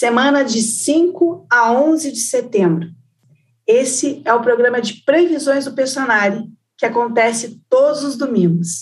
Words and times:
semana 0.00 0.42
de 0.42 0.62
5 0.62 1.46
a 1.50 1.70
11 1.72 2.12
de 2.12 2.20
setembro. 2.20 2.88
Esse 3.66 4.22
é 4.24 4.32
o 4.32 4.40
programa 4.40 4.80
de 4.80 4.94
previsões 5.04 5.66
do 5.66 5.74
Personari, 5.74 6.42
que 6.78 6.86
acontece 6.86 7.60
todos 7.68 8.02
os 8.02 8.16
domingos. 8.16 8.80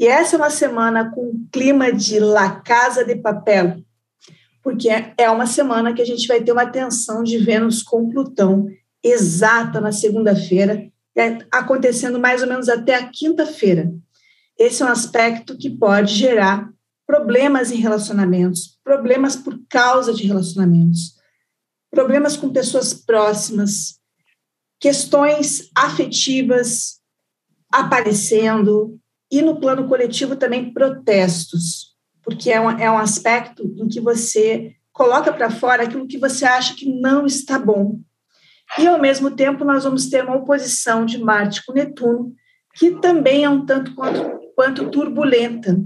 E 0.00 0.04
essa 0.08 0.34
é 0.34 0.38
uma 0.38 0.50
semana 0.50 1.12
com 1.12 1.46
clima 1.52 1.92
de 1.92 2.18
La 2.18 2.60
Casa 2.60 3.04
de 3.04 3.14
Papel, 3.14 3.84
porque 4.64 4.88
é 5.16 5.30
uma 5.30 5.46
semana 5.46 5.94
que 5.94 6.02
a 6.02 6.04
gente 6.04 6.26
vai 6.26 6.42
ter 6.42 6.50
uma 6.50 6.66
tensão 6.66 7.22
de 7.22 7.38
Vênus 7.38 7.80
com 7.80 8.10
Plutão 8.10 8.66
exata 9.00 9.80
na 9.80 9.92
segunda-feira, 9.92 10.90
é, 11.16 11.38
acontecendo 11.52 12.18
mais 12.18 12.42
ou 12.42 12.48
menos 12.48 12.68
até 12.68 12.96
a 12.96 13.08
quinta-feira. 13.08 13.94
Esse 14.58 14.82
é 14.82 14.86
um 14.86 14.88
aspecto 14.88 15.56
que 15.56 15.70
pode 15.70 16.12
gerar 16.12 16.68
problemas 17.06 17.70
em 17.70 17.76
relacionamentos, 17.76 18.71
problemas 18.84 19.36
por 19.36 19.58
causa 19.68 20.12
de 20.12 20.26
relacionamentos, 20.26 21.16
problemas 21.90 22.36
com 22.36 22.52
pessoas 22.52 22.92
próximas, 22.94 23.98
questões 24.80 25.70
afetivas 25.74 27.00
aparecendo, 27.70 28.98
e 29.32 29.40
no 29.40 29.58
plano 29.58 29.88
coletivo 29.88 30.36
também 30.36 30.74
protestos, 30.74 31.96
porque 32.22 32.50
é 32.50 32.60
um, 32.60 32.70
é 32.70 32.90
um 32.90 32.98
aspecto 32.98 33.62
em 33.78 33.88
que 33.88 33.98
você 33.98 34.76
coloca 34.92 35.32
para 35.32 35.50
fora 35.50 35.84
aquilo 35.84 36.06
que 36.06 36.18
você 36.18 36.44
acha 36.44 36.74
que 36.74 36.86
não 37.00 37.24
está 37.24 37.58
bom. 37.58 37.98
E, 38.78 38.86
ao 38.86 39.00
mesmo 39.00 39.30
tempo, 39.30 39.64
nós 39.64 39.84
vamos 39.84 40.10
ter 40.10 40.22
uma 40.22 40.36
oposição 40.36 41.06
de 41.06 41.16
Marte 41.16 41.64
com 41.64 41.72
Netuno, 41.72 42.34
que 42.74 43.00
também 43.00 43.44
é 43.44 43.48
um 43.48 43.64
tanto 43.64 43.94
quanto, 43.94 44.38
quanto 44.54 44.90
turbulenta. 44.90 45.82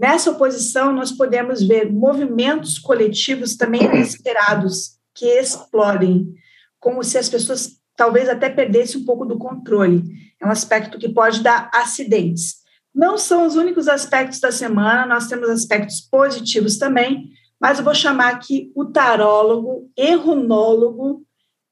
Nessa 0.00 0.30
oposição, 0.30 0.94
nós 0.94 1.12
podemos 1.12 1.62
ver 1.62 1.92
movimentos 1.92 2.78
coletivos 2.78 3.54
também 3.54 3.82
inesperados, 3.84 4.98
que 5.14 5.26
explodem, 5.26 6.32
como 6.78 7.04
se 7.04 7.18
as 7.18 7.28
pessoas 7.28 7.78
talvez 7.94 8.26
até 8.26 8.48
perdessem 8.48 9.02
um 9.02 9.04
pouco 9.04 9.26
do 9.26 9.36
controle. 9.36 10.02
É 10.40 10.46
um 10.46 10.50
aspecto 10.50 10.98
que 10.98 11.10
pode 11.10 11.42
dar 11.42 11.70
acidentes. 11.74 12.60
Não 12.94 13.18
são 13.18 13.46
os 13.46 13.56
únicos 13.56 13.88
aspectos 13.88 14.40
da 14.40 14.50
semana, 14.50 15.04
nós 15.04 15.26
temos 15.26 15.50
aspectos 15.50 16.00
positivos 16.00 16.78
também, 16.78 17.28
mas 17.60 17.78
eu 17.78 17.84
vou 17.84 17.94
chamar 17.94 18.32
aqui 18.32 18.72
o 18.74 18.86
tarólogo 18.86 19.90
e 19.94 20.14
runólogo 20.14 21.26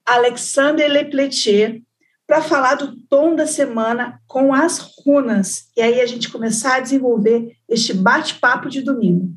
Alexander 0.05 0.87
Lepletier 0.87 1.81
para 2.29 2.43
falar 2.43 2.75
do 2.75 2.95
tom 3.09 3.35
da 3.35 3.47
semana 3.47 4.21
com 4.27 4.53
as 4.53 4.79
runas. 5.03 5.71
E 5.75 5.81
aí 5.81 5.99
a 5.99 6.07
gente 6.07 6.31
começar 6.31 6.77
a 6.77 6.81
desenvolver 6.81 7.53
este 7.67 7.95
bate-papo 7.95 8.69
de 8.69 8.83
domingo. 8.83 9.31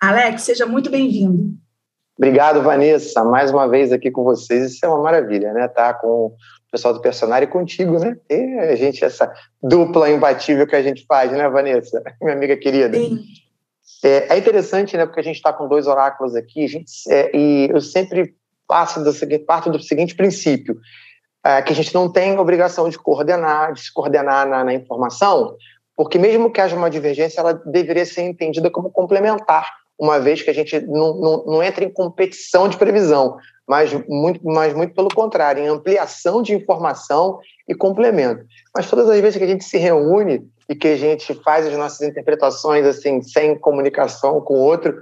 Alex, 0.00 0.40
seja 0.40 0.64
muito 0.64 0.90
bem-vindo. 0.90 1.52
Obrigado, 2.16 2.62
Vanessa. 2.62 3.22
Mais 3.24 3.50
uma 3.50 3.68
vez 3.68 3.92
aqui 3.92 4.10
com 4.10 4.24
vocês. 4.24 4.72
Isso 4.72 4.86
é 4.86 4.88
uma 4.88 5.02
maravilha, 5.02 5.52
né? 5.52 5.68
Tá 5.68 5.92
com 5.92 6.28
o 6.28 6.36
pessoal 6.72 6.94
do 6.94 7.02
personagem 7.02 7.44
e 7.44 7.52
contigo, 7.52 7.98
né? 7.98 8.16
E 8.30 8.58
a 8.60 8.74
gente, 8.74 9.04
essa 9.04 9.30
dupla 9.62 10.08
imbatível 10.08 10.66
que 10.66 10.76
a 10.76 10.82
gente 10.82 11.04
faz, 11.06 11.30
né, 11.30 11.46
Vanessa? 11.50 12.02
Minha 12.22 12.36
amiga 12.36 12.56
querida. 12.56 12.96
Sim. 12.96 13.22
É, 14.02 14.34
é 14.34 14.38
interessante, 14.38 14.96
né? 14.96 15.04
Porque 15.04 15.20
a 15.20 15.24
gente 15.24 15.36
está 15.36 15.52
com 15.52 15.68
dois 15.68 15.86
oráculos 15.86 16.34
aqui, 16.34 16.66
gente, 16.66 16.90
é, 17.10 17.36
e 17.36 17.68
eu 17.70 17.82
sempre 17.82 18.34
passo 18.66 19.04
do 19.04 19.12
parto 19.44 19.68
do 19.68 19.82
seguinte 19.82 20.14
princípio, 20.14 20.78
é, 21.44 21.62
que 21.62 21.72
a 21.72 21.76
gente 21.76 21.94
não 21.94 22.10
tem 22.10 22.38
obrigação 22.38 22.88
de 22.88 22.98
coordenar, 22.98 23.72
de 23.72 23.82
se 23.82 23.92
coordenar 23.92 24.46
na, 24.46 24.64
na 24.64 24.74
informação, 24.74 25.56
porque 25.96 26.18
mesmo 26.18 26.50
que 26.50 26.60
haja 26.60 26.76
uma 26.76 26.90
divergência, 26.90 27.40
ela 27.40 27.52
deveria 27.52 28.06
ser 28.06 28.22
entendida 28.22 28.70
como 28.70 28.90
complementar, 28.90 29.70
uma 29.98 30.18
vez 30.18 30.42
que 30.42 30.50
a 30.50 30.54
gente 30.54 30.80
não, 30.80 31.14
não, 31.20 31.44
não 31.44 31.62
entra 31.62 31.84
em 31.84 31.92
competição 31.92 32.68
de 32.68 32.76
previsão, 32.78 33.36
mas 33.68 33.92
muito, 34.08 34.40
mas 34.42 34.74
muito 34.74 34.94
pelo 34.94 35.14
contrário, 35.14 35.62
em 35.62 35.68
ampliação 35.68 36.42
de 36.42 36.54
informação 36.54 37.38
e 37.68 37.74
complemento. 37.74 38.44
Mas 38.74 38.88
todas 38.88 39.08
as 39.08 39.20
vezes 39.20 39.36
que 39.36 39.44
a 39.44 39.46
gente 39.46 39.62
se 39.62 39.78
reúne 39.78 40.42
e 40.68 40.74
que 40.74 40.88
a 40.88 40.96
gente 40.96 41.34
faz 41.42 41.66
as 41.66 41.76
nossas 41.76 42.08
interpretações 42.08 42.84
assim 42.86 43.22
sem 43.22 43.58
comunicação 43.58 44.40
com 44.40 44.54
o 44.54 44.60
outro, 44.60 45.00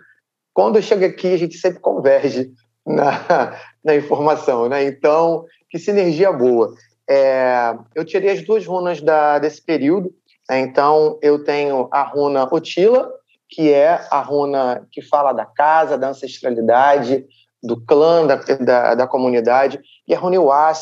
quando 0.53 0.83
chega 0.83 1.07
aqui 1.07 1.33
a 1.33 1.39
gente 1.39 1.57
sempre 1.57 1.79
converge 1.79 2.51
na, 2.89 3.59
na 3.85 3.97
informação, 3.97 4.69
né? 4.69 4.85
Então, 4.85 5.45
que 5.71 5.79
sinergia 5.79 6.33
boa. 6.33 6.75
É, 7.09 7.75
eu 7.95 8.05
tirei 8.05 8.33
as 8.33 8.43
duas 8.43 8.67
runas 8.67 9.01
da, 9.01 9.39
desse 9.39 9.63
período, 9.63 10.13
né? 10.49 10.61
então 10.61 11.19
eu 11.23 11.43
tenho 11.43 11.89
a 11.91 12.03
runa 12.03 12.47
Otila, 12.53 13.11
que 13.49 13.73
é 13.73 14.07
a 14.11 14.21
runa 14.21 14.87
que 14.91 15.01
fala 15.01 15.33
da 15.33 15.47
casa, 15.47 15.97
da 15.97 16.11
ancestralidade, 16.11 17.25
do 17.63 17.81
clã, 17.85 18.27
da, 18.27 18.37
da, 18.37 18.95
da 18.95 19.07
comunidade, 19.07 19.81
e 20.07 20.15
a 20.15 20.21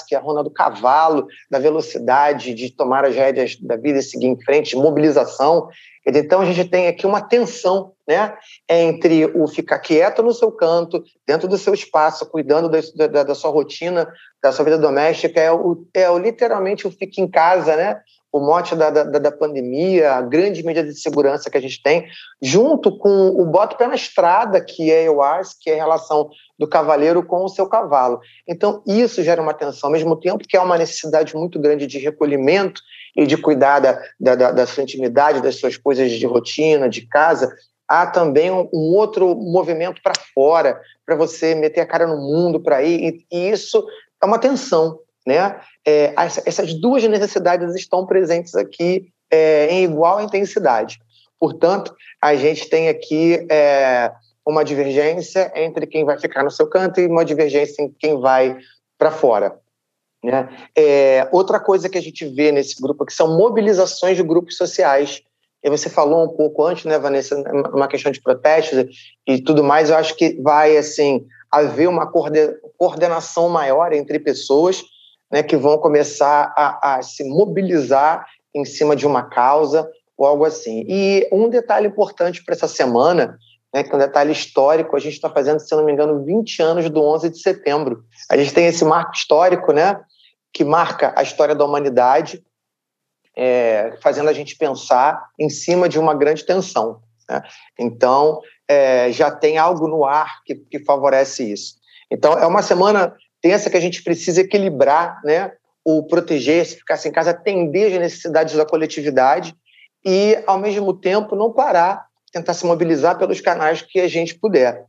que 0.06 0.14
é 0.14 0.18
a 0.18 0.20
runa 0.20 0.44
do 0.44 0.50
cavalo, 0.50 1.26
da 1.50 1.58
velocidade, 1.58 2.54
de 2.54 2.70
tomar 2.70 3.04
as 3.04 3.14
rédeas 3.14 3.56
da 3.56 3.76
vida 3.76 3.98
e 3.98 4.02
seguir 4.02 4.26
em 4.26 4.40
frente, 4.40 4.70
de 4.70 4.76
mobilização. 4.76 5.68
Então, 6.06 6.40
a 6.40 6.44
gente 6.44 6.68
tem 6.68 6.86
aqui 6.86 7.06
uma 7.06 7.20
tensão 7.20 7.92
né, 8.06 8.34
entre 8.68 9.24
o 9.24 9.48
ficar 9.48 9.80
quieto 9.80 10.22
no 10.22 10.32
seu 10.32 10.52
canto, 10.52 11.02
dentro 11.26 11.48
do 11.48 11.58
seu 11.58 11.74
espaço, 11.74 12.26
cuidando 12.26 12.68
da, 12.68 13.06
da, 13.08 13.22
da 13.24 13.34
sua 13.34 13.50
rotina, 13.50 14.06
da 14.40 14.52
sua 14.52 14.64
vida 14.64 14.78
doméstica, 14.78 15.40
é, 15.40 15.50
o, 15.50 15.84
é 15.92 16.08
o, 16.08 16.18
literalmente 16.18 16.86
o 16.86 16.90
fique 16.92 17.20
em 17.20 17.28
casa, 17.28 17.74
né? 17.74 18.00
O 18.36 18.40
mote 18.40 18.74
da, 18.74 18.90
da, 18.90 19.04
da, 19.04 19.32
pandemia, 19.32 20.12
a 20.12 20.22
grande 20.22 20.62
medida 20.62 20.88
de 20.88 21.00
segurança 21.00 21.48
que 21.48 21.56
a 21.56 21.60
gente 21.60 21.82
tem, 21.82 22.06
junto 22.42 22.96
com 22.98 23.28
o 23.28 23.46
boto 23.46 23.76
pé 23.76 23.86
na 23.86 23.94
estrada, 23.94 24.60
que 24.60 24.92
é 24.92 25.10
o 25.10 25.22
ARS, 25.22 25.56
que 25.58 25.70
é 25.70 25.74
a 25.74 25.84
relação 25.84 26.28
do 26.58 26.68
cavaleiro 26.68 27.24
com 27.24 27.44
o 27.44 27.48
seu 27.48 27.66
cavalo. 27.66 28.20
Então, 28.46 28.82
isso 28.86 29.22
gera 29.22 29.40
uma 29.40 29.54
tensão, 29.54 29.88
ao 29.88 29.92
mesmo 29.92 30.16
tempo 30.16 30.46
que 30.46 30.56
há 30.56 30.62
uma 30.62 30.76
necessidade 30.76 31.34
muito 31.34 31.58
grande 31.58 31.86
de 31.86 31.98
recolhimento 31.98 32.80
e 33.16 33.26
de 33.26 33.36
cuidar 33.36 33.80
da, 33.80 33.98
da, 34.20 34.52
da 34.52 34.66
sua 34.66 34.82
intimidade, 34.82 35.40
das 35.40 35.56
suas 35.56 35.76
coisas 35.76 36.10
de 36.10 36.26
rotina, 36.26 36.88
de 36.88 37.06
casa, 37.08 37.50
há 37.88 38.06
também 38.06 38.50
um, 38.50 38.68
um 38.72 38.94
outro 38.94 39.34
movimento 39.34 40.02
para 40.02 40.12
fora, 40.34 40.78
para 41.06 41.16
você 41.16 41.54
meter 41.54 41.80
a 41.80 41.86
cara 41.86 42.06
no 42.06 42.16
mundo, 42.16 42.60
para 42.60 42.82
ir, 42.82 43.24
e, 43.32 43.36
e 43.36 43.50
isso 43.50 43.82
é 44.22 44.26
uma 44.26 44.38
tensão, 44.38 44.98
né? 45.26 45.60
É, 45.84 46.14
essas 46.16 46.72
duas 46.74 47.02
necessidades 47.04 47.74
estão 47.74 48.06
presentes 48.06 48.54
aqui 48.54 49.08
é, 49.30 49.68
em 49.68 49.84
igual 49.84 50.22
intensidade. 50.22 51.00
Portanto, 51.38 51.94
a 52.22 52.34
gente 52.36 52.68
tem 52.70 52.88
aqui 52.88 53.46
é, 53.50 54.12
uma 54.46 54.64
divergência 54.64 55.52
entre 55.56 55.86
quem 55.86 56.04
vai 56.04 56.18
ficar 56.18 56.44
no 56.44 56.50
seu 56.50 56.68
canto 56.68 57.00
e 57.00 57.06
uma 57.06 57.24
divergência 57.24 57.82
em 57.82 57.90
quem 57.90 58.18
vai 58.20 58.56
para 58.96 59.10
fora. 59.10 59.58
Né? 60.24 60.48
É, 60.76 61.28
outra 61.32 61.60
coisa 61.60 61.88
que 61.88 61.98
a 61.98 62.02
gente 62.02 62.24
vê 62.24 62.52
nesse 62.52 62.80
grupo 62.80 63.04
aqui 63.04 63.12
são 63.12 63.36
mobilizações 63.36 64.16
de 64.16 64.22
grupos 64.22 64.56
sociais. 64.56 65.22
E 65.62 65.68
você 65.68 65.90
falou 65.90 66.24
um 66.24 66.28
pouco 66.28 66.64
antes, 66.64 66.84
né, 66.84 66.98
Vanessa, 66.98 67.36
uma 67.72 67.88
questão 67.88 68.12
de 68.12 68.20
protestos 68.20 68.86
e 69.26 69.42
tudo 69.42 69.64
mais. 69.64 69.90
Eu 69.90 69.96
acho 69.96 70.14
que 70.14 70.40
vai 70.40 70.76
assim 70.76 71.26
haver 71.50 71.88
uma 71.88 72.10
coordenação 72.78 73.48
maior 73.48 73.92
entre 73.92 74.18
pessoas 74.18 74.82
né, 75.36 75.42
que 75.42 75.54
vão 75.54 75.76
começar 75.76 76.50
a, 76.56 76.94
a 76.94 77.02
se 77.02 77.22
mobilizar 77.22 78.26
em 78.54 78.64
cima 78.64 78.96
de 78.96 79.06
uma 79.06 79.22
causa 79.28 79.86
ou 80.16 80.26
algo 80.26 80.46
assim. 80.46 80.86
E 80.88 81.28
um 81.30 81.50
detalhe 81.50 81.86
importante 81.86 82.42
para 82.42 82.54
essa 82.54 82.66
semana, 82.66 83.38
né, 83.74 83.84
que 83.84 83.92
é 83.92 83.94
um 83.94 83.98
detalhe 83.98 84.32
histórico, 84.32 84.96
a 84.96 84.98
gente 84.98 85.12
está 85.12 85.28
fazendo, 85.28 85.60
se 85.60 85.76
não 85.76 85.84
me 85.84 85.92
engano, 85.92 86.24
20 86.24 86.62
anos 86.62 86.88
do 86.88 87.02
11 87.02 87.28
de 87.28 87.38
setembro. 87.38 88.02
A 88.30 88.36
gente 88.38 88.54
tem 88.54 88.64
esse 88.64 88.82
marco 88.82 89.12
histórico, 89.12 89.74
né, 89.74 90.00
que 90.54 90.64
marca 90.64 91.12
a 91.14 91.22
história 91.22 91.54
da 91.54 91.66
humanidade, 91.66 92.42
é, 93.36 93.94
fazendo 94.00 94.30
a 94.30 94.32
gente 94.32 94.56
pensar 94.56 95.22
em 95.38 95.50
cima 95.50 95.86
de 95.86 95.98
uma 95.98 96.14
grande 96.14 96.46
tensão. 96.46 97.02
Né? 97.28 97.42
Então, 97.78 98.40
é, 98.66 99.12
já 99.12 99.30
tem 99.30 99.58
algo 99.58 99.86
no 99.86 100.02
ar 100.02 100.42
que, 100.46 100.54
que 100.54 100.82
favorece 100.82 101.52
isso. 101.52 101.74
Então, 102.10 102.32
é 102.38 102.46
uma 102.46 102.62
semana 102.62 103.14
tensa 103.40 103.70
que 103.70 103.76
a 103.76 103.80
gente 103.80 104.02
precisa 104.02 104.40
equilibrar, 104.40 105.20
né? 105.24 105.52
O 105.84 106.02
proteger, 106.02 106.66
se 106.66 106.76
ficar 106.76 106.98
em 107.04 107.12
casa, 107.12 107.30
atender 107.30 107.92
as 107.92 107.98
necessidades 107.98 108.54
da 108.54 108.66
coletividade 108.66 109.54
e, 110.04 110.38
ao 110.46 110.58
mesmo 110.58 110.92
tempo, 110.92 111.36
não 111.36 111.52
parar, 111.52 112.06
tentar 112.32 112.54
se 112.54 112.66
mobilizar 112.66 113.18
pelos 113.18 113.40
canais 113.40 113.82
que 113.82 114.00
a 114.00 114.08
gente 114.08 114.34
puder. 114.34 114.84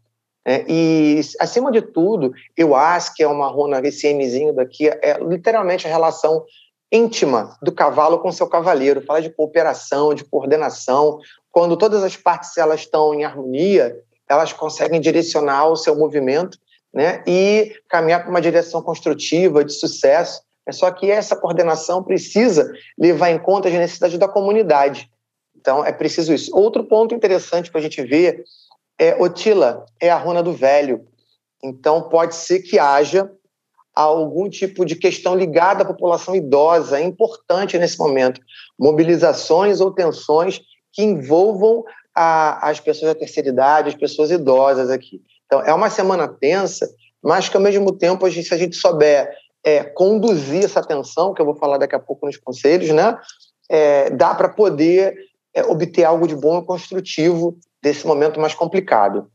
É, 0.45 0.65
e, 0.67 1.19
acima 1.39 1.71
de 1.71 1.81
tudo, 1.81 2.31
eu 2.55 2.73
acho 2.73 3.13
que 3.13 3.21
é 3.21 3.27
uma 3.27 3.47
runa, 3.47 3.79
esse 3.83 4.11
Mzinho 4.13 4.53
daqui, 4.53 4.87
é 4.87 5.17
literalmente 5.21 5.85
a 5.85 5.89
relação 5.89 6.45
íntima 6.91 7.57
do 7.61 7.71
cavalo 7.71 8.19
com 8.19 8.31
seu 8.31 8.47
cavaleiro. 8.47 9.01
Fala 9.01 9.21
de 9.21 9.29
cooperação, 9.29 10.13
de 10.13 10.23
coordenação. 10.23 11.19
Quando 11.51 11.75
todas 11.75 12.03
as 12.03 12.15
partes 12.15 12.57
elas 12.57 12.81
estão 12.81 13.13
em 13.13 13.25
harmonia, 13.25 13.99
elas 14.29 14.53
conseguem 14.53 15.01
direcionar 15.01 15.67
o 15.69 15.75
seu 15.75 15.95
movimento 15.95 16.57
né, 16.97 17.23
e 17.27 17.75
caminhar 17.87 18.21
para 18.21 18.31
uma 18.31 18.41
direção 18.41 18.81
construtiva, 18.81 19.63
de 19.63 19.71
sucesso. 19.71 20.41
É 20.65 20.71
só 20.71 20.89
que 20.89 21.11
essa 21.11 21.35
coordenação 21.35 22.03
precisa 22.03 22.73
levar 22.97 23.29
em 23.29 23.37
conta 23.37 23.67
as 23.67 23.73
necessidades 23.75 24.17
da 24.17 24.27
comunidade. 24.27 25.07
Então, 25.55 25.85
é 25.85 25.91
preciso 25.91 26.33
isso. 26.33 26.49
Outro 26.55 26.83
ponto 26.83 27.13
interessante 27.13 27.69
para 27.69 27.79
a 27.79 27.83
gente 27.83 28.01
ver 28.01 28.43
É, 28.99 29.15
Otila, 29.21 29.85
é 30.01 30.09
a 30.09 30.17
runa 30.17 30.41
do 30.41 30.53
velho. 30.53 31.05
Então, 31.63 32.09
pode 32.09 32.33
ser 32.33 32.63
que 32.63 32.79
haja 32.79 33.29
algum 33.93 34.49
tipo 34.49 34.83
de 34.83 34.95
questão 34.95 35.35
ligada 35.35 35.83
à 35.83 35.85
população 35.85 36.35
idosa, 36.35 36.99
é 36.99 37.03
importante 37.03 37.77
nesse 37.77 37.99
momento. 37.99 38.41
Mobilizações 38.77 39.79
ou 39.79 39.91
tensões 39.91 40.61
que 40.91 41.03
envolvam 41.03 41.83
a, 42.15 42.69
as 42.69 42.79
pessoas 42.79 43.13
da 43.13 43.19
terceira 43.19 43.49
idade, 43.49 43.89
as 43.89 43.95
pessoas 43.95 44.31
idosas 44.31 44.89
aqui. 44.89 45.21
Então, 45.47 45.61
é 45.61 45.73
uma 45.73 45.89
semana 45.89 46.27
tensa, 46.27 46.87
mas 47.23 47.49
que, 47.49 47.57
ao 47.57 47.63
mesmo 47.63 47.91
tempo, 47.91 48.25
a 48.25 48.29
gente, 48.29 48.47
se 48.47 48.53
a 48.53 48.57
gente 48.57 48.75
souber 48.75 49.29
é, 49.63 49.83
conduzir 49.83 50.63
essa 50.63 50.83
tensão, 50.83 51.33
que 51.33 51.41
eu 51.41 51.45
vou 51.45 51.55
falar 51.55 51.77
daqui 51.77 51.95
a 51.95 51.99
pouco 51.99 52.25
nos 52.25 52.37
conselhos, 52.37 52.89
né, 52.89 53.17
é, 53.69 54.09
dá 54.11 54.35
para 54.35 54.49
poder 54.49 55.15
é, 55.53 55.63
obter 55.63 56.03
algo 56.03 56.27
de 56.27 56.35
bom 56.35 56.59
e 56.59 56.65
construtivo 56.65 57.57
desse 57.81 58.05
momento 58.05 58.39
mais 58.39 58.53
complicado. 58.53 59.29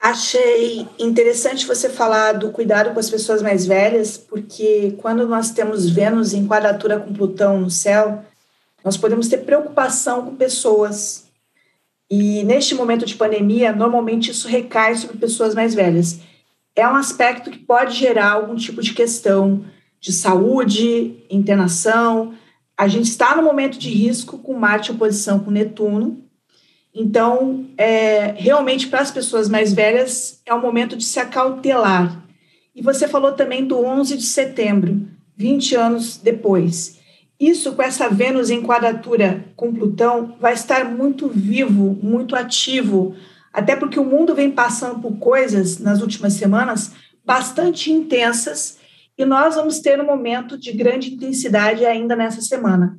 Achei 0.00 0.86
interessante 0.98 1.66
você 1.66 1.88
falar 1.88 2.32
do 2.32 2.52
cuidado 2.52 2.94
com 2.94 3.00
as 3.00 3.10
pessoas 3.10 3.42
mais 3.42 3.66
velhas, 3.66 4.16
porque 4.16 4.96
quando 5.02 5.26
nós 5.26 5.50
temos 5.50 5.90
Vênus 5.90 6.32
em 6.32 6.46
quadratura 6.46 7.00
com 7.00 7.12
Plutão 7.12 7.60
no 7.60 7.70
céu, 7.70 8.22
nós 8.84 8.96
podemos 8.96 9.28
ter 9.28 9.38
preocupação 9.38 10.24
com 10.24 10.36
pessoas. 10.36 11.27
E 12.10 12.42
neste 12.44 12.74
momento 12.74 13.04
de 13.04 13.14
pandemia, 13.14 13.72
normalmente 13.72 14.30
isso 14.30 14.48
recai 14.48 14.94
sobre 14.94 15.18
pessoas 15.18 15.54
mais 15.54 15.74
velhas. 15.74 16.20
É 16.74 16.86
um 16.88 16.96
aspecto 16.96 17.50
que 17.50 17.58
pode 17.58 17.96
gerar 17.96 18.32
algum 18.32 18.54
tipo 18.54 18.82
de 18.82 18.94
questão 18.94 19.64
de 20.00 20.12
saúde, 20.12 21.24
internação. 21.28 22.34
A 22.76 22.88
gente 22.88 23.10
está 23.10 23.36
no 23.36 23.42
momento 23.42 23.78
de 23.78 23.90
risco 23.90 24.38
com 24.38 24.54
Marte 24.54 24.90
em 24.90 24.94
oposição 24.94 25.40
com 25.40 25.50
Netuno, 25.50 26.28
então, 26.94 27.66
é, 27.76 28.34
realmente, 28.36 28.88
para 28.88 29.00
as 29.00 29.10
pessoas 29.12 29.48
mais 29.48 29.72
velhas, 29.72 30.40
é 30.44 30.52
o 30.52 30.60
momento 30.60 30.96
de 30.96 31.04
se 31.04 31.20
acautelar. 31.20 32.24
E 32.74 32.82
você 32.82 33.06
falou 33.06 33.32
também 33.32 33.64
do 33.64 33.78
11 33.78 34.16
de 34.16 34.24
setembro, 34.24 35.06
20 35.36 35.76
anos 35.76 36.16
depois. 36.16 36.97
Isso, 37.38 37.72
com 37.74 37.82
essa 37.82 38.08
Vênus 38.08 38.50
em 38.50 38.62
quadratura 38.62 39.44
com 39.54 39.72
Plutão, 39.72 40.36
vai 40.40 40.54
estar 40.54 40.84
muito 40.84 41.28
vivo, 41.28 41.98
muito 42.02 42.34
ativo, 42.34 43.14
até 43.52 43.76
porque 43.76 43.98
o 43.98 44.04
mundo 44.04 44.34
vem 44.34 44.50
passando 44.50 45.00
por 45.00 45.16
coisas 45.18 45.78
nas 45.78 46.00
últimas 46.00 46.34
semanas 46.34 46.92
bastante 47.24 47.92
intensas 47.92 48.78
e 49.16 49.24
nós 49.24 49.56
vamos 49.56 49.80
ter 49.80 50.00
um 50.00 50.06
momento 50.06 50.56
de 50.56 50.72
grande 50.72 51.12
intensidade 51.14 51.84
ainda 51.84 52.14
nessa 52.14 52.40
semana. 52.40 52.96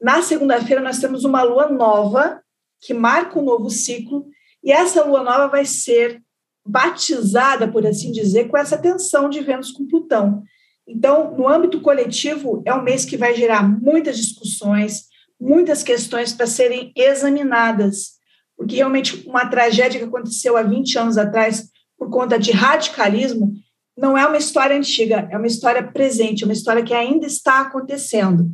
Na 0.00 0.22
segunda-feira, 0.22 0.80
nós 0.80 0.98
temos 0.98 1.24
uma 1.24 1.42
lua 1.42 1.68
nova 1.68 2.40
que 2.80 2.94
marca 2.94 3.38
um 3.38 3.44
novo 3.44 3.68
ciclo, 3.68 4.26
e 4.62 4.70
essa 4.70 5.04
lua 5.04 5.22
nova 5.22 5.48
vai 5.48 5.64
ser 5.64 6.22
batizada, 6.64 7.66
por 7.66 7.84
assim 7.86 8.12
dizer, 8.12 8.48
com 8.48 8.56
essa 8.56 8.78
tensão 8.78 9.28
de 9.28 9.40
Vênus 9.40 9.72
com 9.72 9.86
Plutão. 9.86 10.42
Então, 10.88 11.36
no 11.36 11.46
âmbito 11.46 11.82
coletivo, 11.82 12.62
é 12.64 12.72
um 12.72 12.82
mês 12.82 13.04
que 13.04 13.16
vai 13.16 13.34
gerar 13.34 13.62
muitas 13.62 14.16
discussões, 14.16 15.04
muitas 15.38 15.82
questões 15.82 16.32
para 16.32 16.46
serem 16.46 16.90
examinadas, 16.96 18.12
porque 18.56 18.76
realmente 18.76 19.28
uma 19.28 19.46
tragédia 19.46 20.00
que 20.00 20.06
aconteceu 20.06 20.56
há 20.56 20.62
20 20.62 20.98
anos 20.98 21.18
atrás, 21.18 21.68
por 21.98 22.08
conta 22.08 22.38
de 22.38 22.52
radicalismo, 22.52 23.52
não 23.96 24.16
é 24.16 24.26
uma 24.26 24.38
história 24.38 24.76
antiga, 24.76 25.28
é 25.30 25.36
uma 25.36 25.46
história 25.46 25.82
presente, 25.82 26.42
é 26.42 26.46
uma 26.46 26.54
história 26.54 26.82
que 26.82 26.94
ainda 26.94 27.26
está 27.26 27.60
acontecendo. 27.60 28.50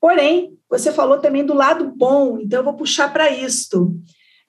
Porém, 0.00 0.56
você 0.70 0.90
falou 0.90 1.18
também 1.18 1.44
do 1.44 1.52
lado 1.52 1.92
bom, 1.94 2.38
então 2.38 2.60
eu 2.60 2.64
vou 2.64 2.74
puxar 2.74 3.12
para 3.12 3.30
isto. 3.30 3.94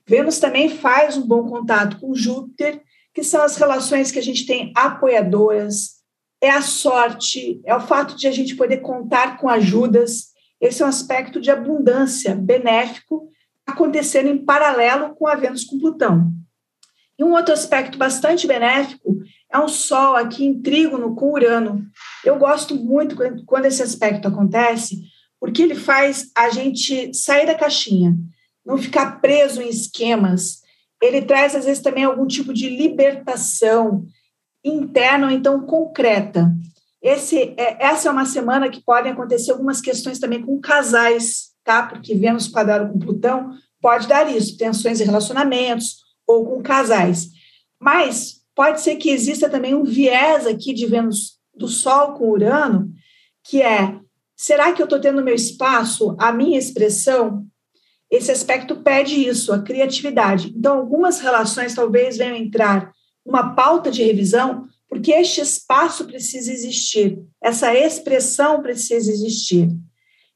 Vênus 0.08 0.40
também 0.40 0.70
faz 0.70 1.18
um 1.18 1.28
bom 1.28 1.44
contato 1.50 2.00
com 2.00 2.16
Júpiter, 2.16 2.82
que 3.14 3.24
são 3.24 3.42
as 3.42 3.58
relações 3.58 4.12
que 4.12 4.20
a 4.20 4.24
gente 4.24 4.46
tem 4.46 4.72
apoiadoras, 4.76 5.97
é 6.42 6.50
a 6.50 6.62
sorte, 6.62 7.62
é 7.66 7.76
o 7.76 7.80
fato 7.80 8.16
de 8.16 8.28
a 8.28 8.32
gente 8.32 8.56
poder 8.56 8.78
contar 8.78 9.38
com 9.38 9.50
ajudas. 9.50 10.28
Esse 10.62 10.82
é 10.82 10.86
um 10.86 10.90
aspecto 10.90 11.40
de 11.42 11.50
abundância 11.50 12.36
benéfico 12.36 13.30
acontecendo 13.66 14.30
em 14.30 14.38
paralelo 14.38 15.16
com 15.16 15.28
a 15.28 15.36
Vênus 15.36 15.64
com 15.64 15.80
Plutão. 15.80 16.32
E 17.20 17.24
um 17.24 17.34
outro 17.34 17.54
aspecto 17.54 17.98
bastante 17.98 18.46
benéfico 18.46 19.18
é 19.52 19.58
um 19.58 19.68
Sol 19.68 20.16
aqui 20.16 20.46
em 20.46 20.62
trígono 20.62 21.16
com 21.16 21.34
Urano. 21.34 21.86
Eu 22.24 22.38
gosto 22.38 22.76
muito 22.76 23.16
quando 23.46 23.66
esse 23.66 23.82
aspecto 23.82 24.28
acontece, 24.28 25.02
porque 25.40 25.62
ele 25.62 25.76
faz 25.76 26.32
a 26.36 26.50
gente 26.50 27.14
sair 27.14 27.48
da 27.48 27.56
caixinha, 27.56 28.16
não 28.66 28.78
ficar 28.78 29.20
preso 29.20 29.62
em 29.62 29.70
esquemas. 29.70 30.62
Ele 31.02 31.22
traz, 31.22 31.56
às 31.56 31.66
vezes, 31.66 31.82
também 31.82 32.04
algum 32.04 32.28
tipo 32.28 32.54
de 32.54 32.70
libertação 32.70 34.06
interna 34.64 35.28
ou 35.28 35.32
então 35.32 35.66
concreta. 35.66 36.52
Esse, 37.02 37.54
é, 37.58 37.86
essa 37.86 38.10
é 38.10 38.12
uma 38.12 38.26
semana 38.26 38.70
que 38.70 38.84
podem 38.84 39.12
acontecer 39.12 39.52
algumas 39.52 39.80
questões 39.80 40.20
também 40.20 40.42
com 40.42 40.60
casais, 40.60 41.52
tá? 41.64 41.84
Porque 41.84 42.16
Vênus 42.16 42.48
quadrado 42.48 42.92
com 42.92 43.00
Plutão 43.00 43.52
pode 43.82 44.08
dar 44.08 44.30
isso, 44.30 44.58
tensões 44.58 45.00
em 45.00 45.06
relacionamentos 45.06 45.98
ou 46.28 46.46
com 46.46 46.62
casais. 46.62 47.30
Mas 47.80 48.42
pode 48.56 48.82
ser 48.82 48.96
que 48.96 49.10
exista 49.10 49.50
também 49.50 49.76
um 49.76 49.84
viés 49.84 50.48
aqui 50.48 50.74
de 50.74 50.86
Vênus 50.86 51.38
do 51.56 51.68
Sol 51.68 52.14
com 52.14 52.30
Urano, 52.30 52.92
que 53.44 53.62
é 53.62 54.00
Será 54.40 54.72
que 54.72 54.80
eu 54.80 54.84
estou 54.84 55.02
tendo 55.02 55.24
meu 55.24 55.34
espaço, 55.34 56.16
a 56.20 56.32
minha 56.32 56.60
expressão? 56.60 57.44
Esse 58.10 58.32
aspecto 58.32 58.84
pede 58.84 59.28
isso, 59.28 59.52
a 59.52 59.64
criatividade. 59.64 60.54
Então, 60.56 60.78
algumas 60.78 61.20
relações 61.20 61.74
talvez 61.74 62.18
venham 62.18 62.36
entrar 62.36 62.92
uma 63.28 63.54
pauta 63.54 63.92
de 63.92 64.04
revisão, 64.04 64.66
porque 64.90 65.12
este 65.12 65.42
espaço 65.42 66.06
precisa 66.06 66.52
existir, 66.52 67.20
essa 67.44 67.76
expressão 67.76 68.62
precisa 68.62 69.12
existir. 69.12 69.70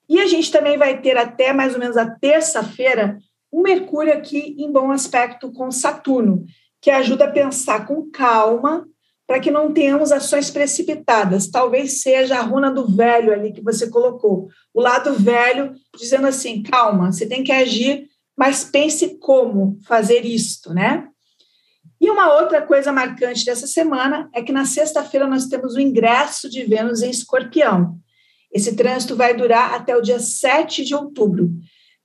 E 0.09 0.19
a 0.19 0.27
gente 0.27 0.51
também 0.51 0.77
vai 0.77 1.01
ter 1.01 1.15
até 1.15 1.53
mais 1.53 1.73
ou 1.73 1.79
menos 1.79 1.95
a 1.95 2.05
terça-feira 2.05 3.17
um 3.51 3.61
Mercúrio 3.61 4.13
aqui 4.13 4.55
em 4.57 4.71
bom 4.71 4.91
aspecto 4.91 5.51
com 5.51 5.71
Saturno, 5.71 6.45
que 6.81 6.89
ajuda 6.89 7.25
a 7.25 7.31
pensar 7.31 7.85
com 7.85 8.09
calma 8.09 8.88
para 9.27 9.39
que 9.39 9.51
não 9.51 9.73
tenhamos 9.73 10.11
ações 10.11 10.49
precipitadas. 10.49 11.47
Talvez 11.47 12.01
seja 12.01 12.38
a 12.38 12.41
runa 12.41 12.71
do 12.71 12.88
velho 12.88 13.31
ali 13.31 13.51
que 13.51 13.61
você 13.61 13.89
colocou, 13.89 14.49
o 14.73 14.81
lado 14.81 15.13
velho 15.13 15.73
dizendo 15.97 16.27
assim: 16.27 16.63
calma, 16.63 17.11
você 17.11 17.25
tem 17.25 17.43
que 17.43 17.51
agir, 17.51 18.07
mas 18.38 18.63
pense 18.63 19.17
como 19.19 19.77
fazer 19.85 20.25
isto, 20.25 20.73
né? 20.73 21.07
E 22.01 22.09
uma 22.09 22.33
outra 22.33 22.63
coisa 22.63 22.92
marcante 22.92 23.46
dessa 23.46 23.67
semana 23.67 24.27
é 24.34 24.41
que 24.41 24.51
na 24.51 24.65
sexta-feira 24.65 25.27
nós 25.27 25.46
temos 25.46 25.75
o 25.75 25.79
ingresso 25.79 26.50
de 26.50 26.63
Vênus 26.63 27.03
em 27.03 27.12
Escorpião. 27.12 27.96
Esse 28.51 28.75
trânsito 28.75 29.15
vai 29.15 29.36
durar 29.36 29.75
até 29.75 29.96
o 29.96 30.01
dia 30.01 30.20
7 30.20 30.84
de 30.84 30.96
outubro. 30.96 31.51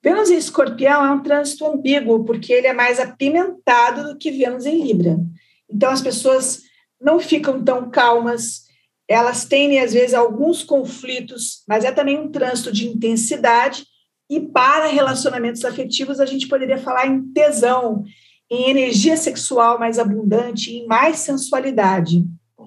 Vênus 0.05 0.29
em 0.29 0.37
Escorpião 0.37 1.03
é 1.03 1.11
um 1.11 1.23
trânsito 1.23 1.65
ambíguo, 1.65 2.26
porque 2.26 2.53
ele 2.53 2.67
é 2.67 2.75
mais 2.75 3.00
apimentado 3.00 4.05
do 4.12 4.19
que 4.19 4.31
Vênus 4.31 4.67
em 4.67 4.85
Libra. 4.85 5.17
Então, 5.69 5.91
as 5.91 6.03
pessoas 6.03 6.61
não 7.00 7.19
ficam 7.19 7.65
tão 7.65 7.91
calmas, 7.91 8.67
elas 9.09 9.47
têm, 9.47 9.81
às 9.81 9.95
vezes, 9.95 10.12
alguns 10.12 10.62
conflitos, 10.62 11.62
mas 11.67 11.87
é 11.87 11.91
também 11.91 12.19
um 12.19 12.31
trânsito 12.31 12.71
de 12.71 12.87
intensidade. 12.87 13.87
E 14.29 14.41
para 14.41 14.88
relacionamentos 14.88 15.65
afetivos, 15.65 16.21
a 16.21 16.26
gente 16.26 16.49
poderia 16.49 16.76
falar 16.76 17.07
em 17.07 17.33
tesão, 17.33 18.05
em 18.50 18.71
energia 18.71 19.17
sexual 19.17 19.79
mais 19.79 19.99
abundante, 19.99 20.73
em 20.73 20.87
mais 20.87 21.19
sensualidade. 21.19 22.25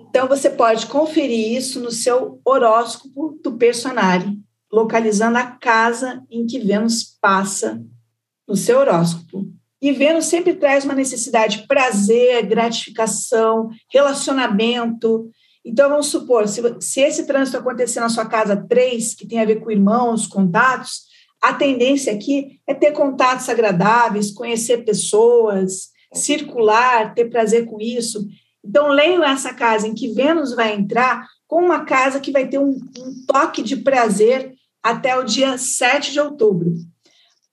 Então, 0.09 0.27
você 0.27 0.49
pode 0.49 0.87
conferir 0.87 1.55
isso 1.55 1.79
no 1.79 1.91
seu 1.91 2.41
horóscopo 2.43 3.39
do 3.43 3.57
personagem, 3.57 4.43
localizando 4.71 5.37
a 5.37 5.45
casa 5.45 6.23
em 6.29 6.45
que 6.45 6.59
Vênus 6.59 7.17
passa 7.21 7.81
no 8.47 8.55
seu 8.55 8.79
horóscopo. 8.79 9.47
E 9.81 9.91
Vênus 9.91 10.25
sempre 10.25 10.53
traz 10.55 10.83
uma 10.83 10.95
necessidade 10.95 11.59
de 11.59 11.67
prazer, 11.67 12.45
gratificação, 12.45 13.69
relacionamento. 13.91 15.29
Então, 15.63 15.89
vamos 15.89 16.07
supor, 16.07 16.47
se, 16.47 16.61
se 16.81 17.01
esse 17.01 17.25
trânsito 17.25 17.57
acontecer 17.57 17.99
na 17.99 18.09
sua 18.09 18.25
casa 18.25 18.57
3, 18.57 19.13
que 19.13 19.27
tem 19.27 19.39
a 19.39 19.45
ver 19.45 19.61
com 19.61 19.71
irmãos, 19.71 20.27
contatos, 20.27 21.08
a 21.41 21.53
tendência 21.53 22.13
aqui 22.13 22.59
é 22.67 22.73
ter 22.73 22.91
contatos 22.91 23.47
agradáveis, 23.49 24.31
conhecer 24.31 24.83
pessoas, 24.83 25.89
circular, 26.13 27.13
ter 27.13 27.29
prazer 27.29 27.65
com 27.65 27.79
isso. 27.79 28.27
Então, 28.63 28.89
leiam 28.89 29.23
essa 29.23 29.53
casa 29.53 29.87
em 29.87 29.93
que 29.93 30.13
Vênus 30.13 30.53
vai 30.53 30.73
entrar 30.73 31.25
com 31.47 31.63
uma 31.63 31.85
casa 31.85 32.19
que 32.19 32.31
vai 32.31 32.47
ter 32.47 32.59
um, 32.59 32.71
um 32.71 33.25
toque 33.27 33.63
de 33.63 33.77
prazer 33.77 34.53
até 34.83 35.17
o 35.17 35.23
dia 35.23 35.57
7 35.57 36.11
de 36.11 36.19
outubro. 36.19 36.73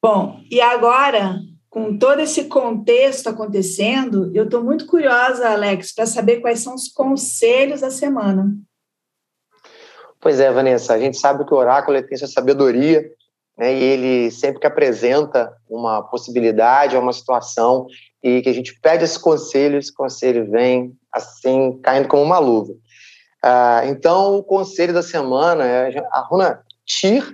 Bom, 0.02 0.40
e 0.50 0.60
agora 0.60 1.40
com 1.76 1.98
todo 1.98 2.20
esse 2.20 2.44
contexto 2.44 3.28
acontecendo, 3.28 4.30
eu 4.34 4.44
estou 4.44 4.64
muito 4.64 4.86
curiosa, 4.86 5.50
Alex, 5.50 5.94
para 5.94 6.06
saber 6.06 6.40
quais 6.40 6.60
são 6.60 6.74
os 6.74 6.88
conselhos 6.88 7.82
da 7.82 7.90
semana. 7.90 8.50
Pois 10.18 10.40
é, 10.40 10.50
Vanessa, 10.50 10.94
a 10.94 10.98
gente 10.98 11.18
sabe 11.18 11.44
que 11.44 11.52
o 11.52 11.58
oráculo 11.58 12.00
tem 12.02 12.14
essa 12.14 12.26
sabedoria 12.26 13.06
né, 13.56 13.74
e 13.74 13.82
ele 13.82 14.30
sempre 14.30 14.60
que 14.60 14.66
apresenta 14.66 15.52
uma 15.68 16.02
possibilidade, 16.02 16.96
uma 16.96 17.12
situação, 17.12 17.86
e 18.22 18.42
que 18.42 18.48
a 18.48 18.52
gente 18.52 18.78
pede 18.80 19.04
esse 19.04 19.18
conselho, 19.18 19.78
esse 19.78 19.92
conselho 19.92 20.50
vem 20.50 20.92
assim, 21.12 21.78
caindo 21.82 22.08
como 22.08 22.22
uma 22.22 22.38
luva. 22.38 22.74
Ah, 23.42 23.82
então, 23.86 24.36
o 24.36 24.42
conselho 24.42 24.92
da 24.92 25.02
semana 25.02 25.64
é 25.64 26.04
a 26.12 26.20
runa 26.20 26.62
Tir. 26.84 27.24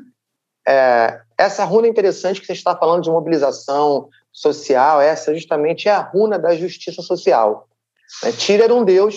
É, 0.67 1.21
essa 1.37 1.65
runa 1.65 1.87
é 1.87 1.91
interessante 1.91 2.41
que 2.41 2.47
você 2.47 2.53
está 2.53 2.77
falando 2.77 3.03
de 3.03 3.11
mobilização 3.11 4.09
social, 4.31 5.01
essa 5.01 5.35
justamente 5.35 5.89
é 5.89 5.93
a 5.93 6.01
runa 6.01 6.39
da 6.39 6.55
justiça 6.55 7.03
social. 7.03 7.69
Né? 8.23 8.33
Tir 8.33 8.61
era 8.61 8.75
um 8.75 8.85
deus 8.85 9.17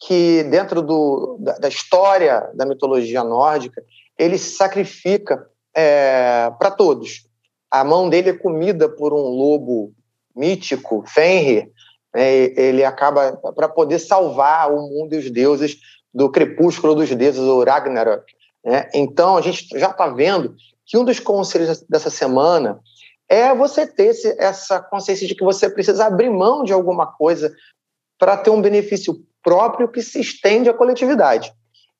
que, 0.00 0.42
dentro 0.44 0.82
do, 0.82 1.36
da, 1.40 1.58
da 1.58 1.68
história 1.68 2.50
da 2.54 2.64
mitologia 2.64 3.22
nórdica, 3.22 3.82
ele 4.18 4.38
se 4.38 4.56
sacrifica 4.56 5.48
é, 5.76 6.50
para 6.58 6.70
todos. 6.70 7.26
A 7.70 7.84
mão 7.84 8.08
dele 8.08 8.30
é 8.30 8.32
comida 8.32 8.88
por 8.88 9.12
um 9.12 9.28
lobo 9.28 9.92
mítico, 10.34 11.04
Fenrir, 11.06 11.70
né? 12.14 12.32
ele 12.56 12.82
acaba 12.82 13.36
para 13.54 13.68
poder 13.68 13.98
salvar 13.98 14.72
o 14.72 14.88
mundo 14.88 15.14
e 15.14 15.18
os 15.18 15.30
deuses 15.30 15.76
do 16.14 16.30
crepúsculo 16.30 16.94
dos 16.94 17.10
deuses, 17.14 17.40
o 17.40 17.62
Ragnarok. 17.62 18.24
Né? 18.64 18.88
Então, 18.94 19.36
a 19.36 19.42
gente 19.42 19.66
já 19.78 19.90
está 19.90 20.08
vendo 20.08 20.56
que 20.86 20.96
um 20.96 21.04
dos 21.04 21.20
conselhos 21.20 21.82
dessa 21.82 22.08
semana 22.08 22.80
é 23.28 23.54
você 23.54 23.86
ter 23.86 24.14
essa 24.38 24.80
consciência 24.80 25.26
de 25.26 25.34
que 25.34 25.44
você 25.44 25.68
precisa 25.68 26.06
abrir 26.06 26.30
mão 26.30 26.62
de 26.62 26.72
alguma 26.72 27.06
coisa 27.06 27.54
para 28.18 28.36
ter 28.36 28.50
um 28.50 28.62
benefício 28.62 29.16
próprio 29.42 29.88
que 29.88 30.00
se 30.00 30.20
estende 30.20 30.70
à 30.70 30.74
coletividade. 30.74 31.52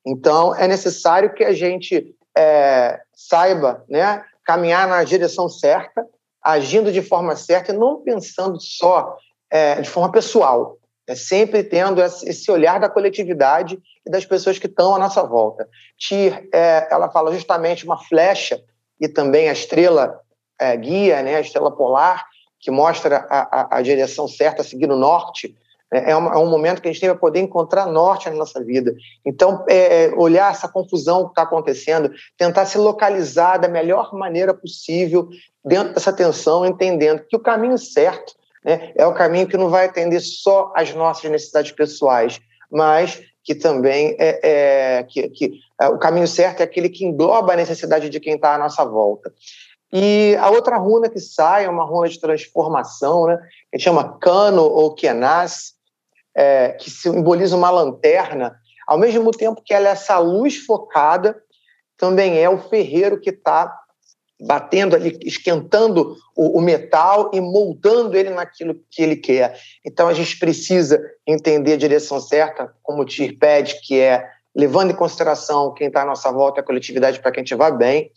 Então, 0.05 0.55
é 0.55 0.67
necessário 0.67 1.33
que 1.33 1.43
a 1.43 1.53
gente 1.53 2.15
é, 2.37 3.01
saiba 3.13 3.83
né, 3.89 4.23
caminhar 4.45 4.87
na 4.87 5.03
direção 5.03 5.49
certa, 5.49 6.05
agindo 6.41 6.91
de 6.91 7.01
forma 7.01 7.35
certa 7.35 7.73
e 7.73 7.77
não 7.77 8.03
pensando 8.03 8.61
só 8.61 9.17
é, 9.49 9.81
de 9.81 9.89
forma 9.89 10.11
pessoal, 10.11 10.77
é 11.07 11.15
sempre 11.15 11.63
tendo 11.63 12.01
esse 12.01 12.51
olhar 12.51 12.79
da 12.79 12.89
coletividade 12.89 13.79
e 14.05 14.11
das 14.11 14.25
pessoas 14.25 14.59
que 14.59 14.67
estão 14.67 14.93
à 14.93 14.99
nossa 14.99 15.23
volta. 15.23 15.67
Tyr, 15.97 16.47
é, 16.53 16.87
ela 16.91 17.09
fala 17.09 17.33
justamente 17.33 17.85
uma 17.85 17.97
flecha 17.97 18.61
e 18.99 19.07
também 19.07 19.49
a 19.49 19.53
estrela 19.53 20.19
é, 20.59 20.75
guia, 20.75 21.23
né, 21.23 21.35
a 21.35 21.41
estrela 21.41 21.71
polar, 21.71 22.25
que 22.59 22.69
mostra 22.69 23.25
a, 23.29 23.61
a, 23.61 23.77
a 23.77 23.81
direção 23.81 24.27
certa, 24.27 24.63
seguir 24.63 24.91
o 24.91 24.97
norte, 24.97 25.55
é, 25.93 26.11
é, 26.11 26.17
um, 26.17 26.33
é 26.33 26.37
um 26.37 26.49
momento 26.49 26.81
que 26.81 26.87
a 26.87 26.91
gente 26.91 26.99
tem 26.99 27.09
para 27.09 27.17
poder 27.17 27.39
encontrar 27.39 27.85
norte 27.85 28.29
na 28.29 28.35
nossa 28.35 28.63
vida. 28.63 28.93
Então, 29.25 29.63
é, 29.69 30.05
é 30.05 30.15
olhar 30.15 30.51
essa 30.51 30.67
confusão 30.67 31.25
que 31.25 31.29
está 31.31 31.43
acontecendo, 31.43 32.11
tentar 32.37 32.65
se 32.65 32.77
localizar 32.77 33.57
da 33.57 33.67
melhor 33.67 34.13
maneira 34.13 34.53
possível 34.53 35.29
dentro 35.63 35.93
dessa 35.93 36.11
tensão, 36.11 36.65
entendendo 36.65 37.23
que 37.27 37.35
o 37.35 37.39
caminho 37.39 37.77
certo 37.77 38.33
né, 38.63 38.91
é 38.95 39.05
o 39.05 39.13
caminho 39.13 39.47
que 39.47 39.57
não 39.57 39.69
vai 39.69 39.85
atender 39.85 40.19
só 40.19 40.73
às 40.75 40.93
nossas 40.93 41.29
necessidades 41.31 41.71
pessoais, 41.71 42.39
mas 42.69 43.21
que 43.43 43.55
também 43.55 44.13
é, 44.19 44.39
é 44.99 45.03
que, 45.03 45.29
que 45.29 45.51
é, 45.79 45.87
o 45.87 45.97
caminho 45.97 46.27
certo 46.27 46.59
é 46.59 46.63
aquele 46.63 46.89
que 46.89 47.05
engloba 47.05 47.53
a 47.53 47.55
necessidade 47.55 48.09
de 48.09 48.19
quem 48.19 48.35
está 48.35 48.55
à 48.55 48.57
nossa 48.57 48.83
volta. 48.83 49.33
E 49.93 50.35
a 50.41 50.49
outra 50.49 50.75
runa 50.75 51.07
que 51.07 51.19
sai 51.19 51.63
é 51.63 51.69
uma 51.69 51.85
runa 51.85 52.09
de 52.09 52.19
transformação, 52.19 53.25
né? 53.25 53.39
que 53.71 53.79
chama 53.79 54.17
Cano 54.19 54.63
ou 54.63 54.93
Kenas, 54.93 55.76
é, 56.37 56.69
que 56.73 56.91
simboliza 56.91 57.57
uma 57.57 57.71
lanterna, 57.71 58.55
ao 58.87 58.99
mesmo 58.99 59.31
tempo 59.31 59.61
que 59.65 59.73
ela 59.73 59.89
é 59.89 59.91
essa 59.91 60.19
luz 60.19 60.57
focada, 60.57 61.35
também 61.97 62.37
é 62.37 62.47
o 62.47 62.59
ferreiro 62.59 63.19
que 63.19 63.31
está 63.31 63.75
batendo 64.39 64.95
ali, 64.95 65.17
esquentando 65.23 66.15
o, 66.35 66.59
o, 66.59 66.61
metal 66.61 67.31
e 67.33 67.41
moldando 67.41 68.15
ele 68.15 68.29
naquilo 68.29 68.79
que 68.91 69.01
ele 69.01 69.15
quer. 69.15 69.59
Então 69.83 70.07
a 70.07 70.13
gente 70.13 70.37
precisa 70.37 71.01
entender 71.25 71.73
a 71.73 71.77
direção 71.77 72.19
certa, 72.19 72.71
como 72.83 73.01
o 73.01 73.05
Tir 73.05 73.35
pede, 73.39 73.81
que 73.81 73.99
é 73.99 74.23
levando 74.55 74.91
em 74.91 74.95
consideração 74.95 75.73
quem 75.73 75.87
está 75.87 76.03
à 76.03 76.05
nossa 76.05 76.31
volta, 76.31 76.61
a 76.61 76.63
coletividade, 76.63 77.19
para 77.19 77.31
que 77.31 77.39
a 77.39 77.43
gente 77.43 77.55
vá 77.55 77.71
bem, 77.71 78.11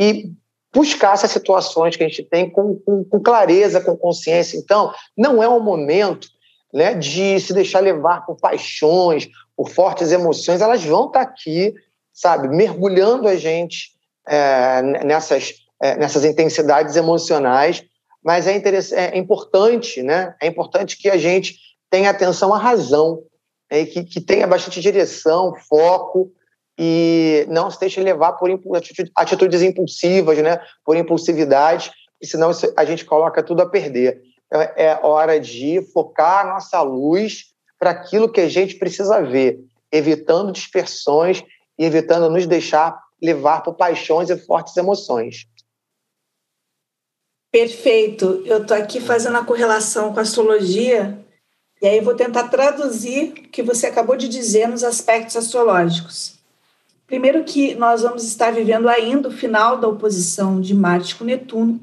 e 0.00 0.32
buscar 0.72 1.12
essas 1.12 1.30
situações 1.30 1.96
que 1.96 2.04
a 2.04 2.08
gente 2.08 2.22
tem 2.22 2.48
com, 2.48 2.76
com, 2.76 3.04
com 3.04 3.20
clareza, 3.20 3.80
com 3.80 3.96
consciência. 3.96 4.56
Então, 4.56 4.92
não 5.16 5.42
é 5.42 5.48
o 5.48 5.60
momento 5.60 6.28
né, 6.72 6.94
de 6.94 7.40
se 7.40 7.52
deixar 7.52 7.80
levar 7.80 8.26
por 8.26 8.36
paixões, 8.36 9.28
por 9.56 9.70
fortes 9.70 10.12
emoções, 10.12 10.60
elas 10.60 10.84
vão 10.84 11.06
estar 11.06 11.24
tá 11.24 11.30
aqui, 11.30 11.74
sabe, 12.12 12.48
mergulhando 12.48 13.26
a 13.26 13.36
gente 13.36 13.92
é, 14.26 14.82
nessas, 15.04 15.54
é, 15.82 15.96
nessas 15.96 16.24
intensidades 16.24 16.96
emocionais, 16.96 17.82
mas 18.22 18.46
é, 18.46 18.60
é 18.92 19.16
importante, 19.16 20.02
né, 20.02 20.34
é 20.40 20.46
importante 20.46 20.96
que 20.96 21.08
a 21.08 21.16
gente 21.16 21.56
tenha 21.90 22.10
atenção 22.10 22.52
à 22.52 22.58
razão, 22.58 23.22
né, 23.70 23.84
que, 23.86 24.04
que 24.04 24.20
tenha 24.20 24.46
bastante 24.46 24.80
direção, 24.80 25.54
foco, 25.68 26.30
e 26.78 27.44
não 27.48 27.70
se 27.70 27.80
deixe 27.80 28.00
levar 28.00 28.34
por 28.34 28.48
atitudes 29.16 29.62
impulsivas, 29.62 30.38
né, 30.38 30.60
por 30.84 30.96
impulsividade, 30.96 31.90
senão 32.22 32.50
a 32.76 32.84
gente 32.84 33.04
coloca 33.04 33.42
tudo 33.42 33.62
a 33.62 33.68
perder. 33.68 34.22
Então, 34.48 34.62
é 34.76 34.98
hora 35.02 35.38
de 35.38 35.82
focar 35.92 36.46
a 36.46 36.54
nossa 36.54 36.80
luz 36.82 37.52
para 37.78 37.90
aquilo 37.90 38.30
que 38.32 38.40
a 38.40 38.48
gente 38.48 38.76
precisa 38.76 39.22
ver, 39.22 39.60
evitando 39.92 40.50
dispersões 40.50 41.44
e 41.78 41.84
evitando 41.84 42.28
nos 42.28 42.46
deixar 42.46 42.98
levar 43.22 43.62
por 43.62 43.74
paixões 43.74 44.30
e 44.30 44.36
fortes 44.36 44.76
emoções. 44.76 45.46
Perfeito. 47.52 48.42
Eu 48.44 48.62
estou 48.62 48.76
aqui 48.76 49.00
fazendo 49.00 49.36
a 49.36 49.44
correlação 49.44 50.12
com 50.12 50.18
a 50.18 50.22
astrologia 50.22 51.18
e 51.80 51.86
aí 51.86 52.00
vou 52.00 52.14
tentar 52.14 52.48
traduzir 52.48 53.30
o 53.30 53.32
que 53.34 53.62
você 53.62 53.86
acabou 53.86 54.16
de 54.16 54.28
dizer 54.28 54.68
nos 54.68 54.82
aspectos 54.82 55.36
astrológicos. 55.36 56.38
Primeiro 57.06 57.44
que 57.44 57.74
nós 57.74 58.02
vamos 58.02 58.24
estar 58.24 58.52
vivendo 58.52 58.88
ainda 58.88 59.28
o 59.28 59.32
final 59.32 59.78
da 59.78 59.88
oposição 59.88 60.60
de 60.60 60.74
Marte 60.74 61.16
com 61.16 61.24
Netuno, 61.24 61.80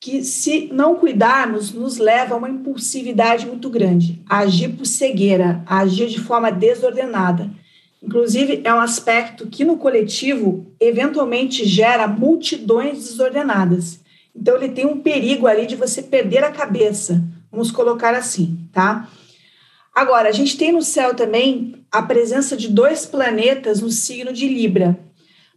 que, 0.00 0.22
se 0.22 0.68
não 0.72 0.94
cuidarmos, 0.94 1.72
nos 1.72 1.98
leva 1.98 2.34
a 2.34 2.38
uma 2.38 2.48
impulsividade 2.48 3.46
muito 3.46 3.68
grande, 3.68 4.22
a 4.28 4.38
agir 4.38 4.68
por 4.68 4.86
cegueira, 4.86 5.62
a 5.66 5.78
agir 5.80 6.08
de 6.08 6.20
forma 6.20 6.52
desordenada. 6.52 7.50
Inclusive, 8.00 8.60
é 8.62 8.72
um 8.72 8.80
aspecto 8.80 9.48
que 9.48 9.64
no 9.64 9.76
coletivo 9.76 10.66
eventualmente 10.78 11.64
gera 11.64 12.06
multidões 12.06 12.98
desordenadas. 12.98 14.00
Então, 14.34 14.56
ele 14.56 14.68
tem 14.68 14.86
um 14.86 15.00
perigo 15.00 15.48
ali 15.48 15.66
de 15.66 15.74
você 15.74 16.00
perder 16.00 16.44
a 16.44 16.52
cabeça, 16.52 17.20
vamos 17.50 17.72
colocar 17.72 18.14
assim, 18.14 18.56
tá? 18.72 19.08
Agora, 19.92 20.28
a 20.28 20.32
gente 20.32 20.56
tem 20.56 20.70
no 20.70 20.80
céu 20.80 21.12
também 21.12 21.74
a 21.90 22.00
presença 22.02 22.56
de 22.56 22.68
dois 22.68 23.04
planetas 23.04 23.80
no 23.80 23.90
signo 23.90 24.32
de 24.32 24.46
Libra. 24.46 24.96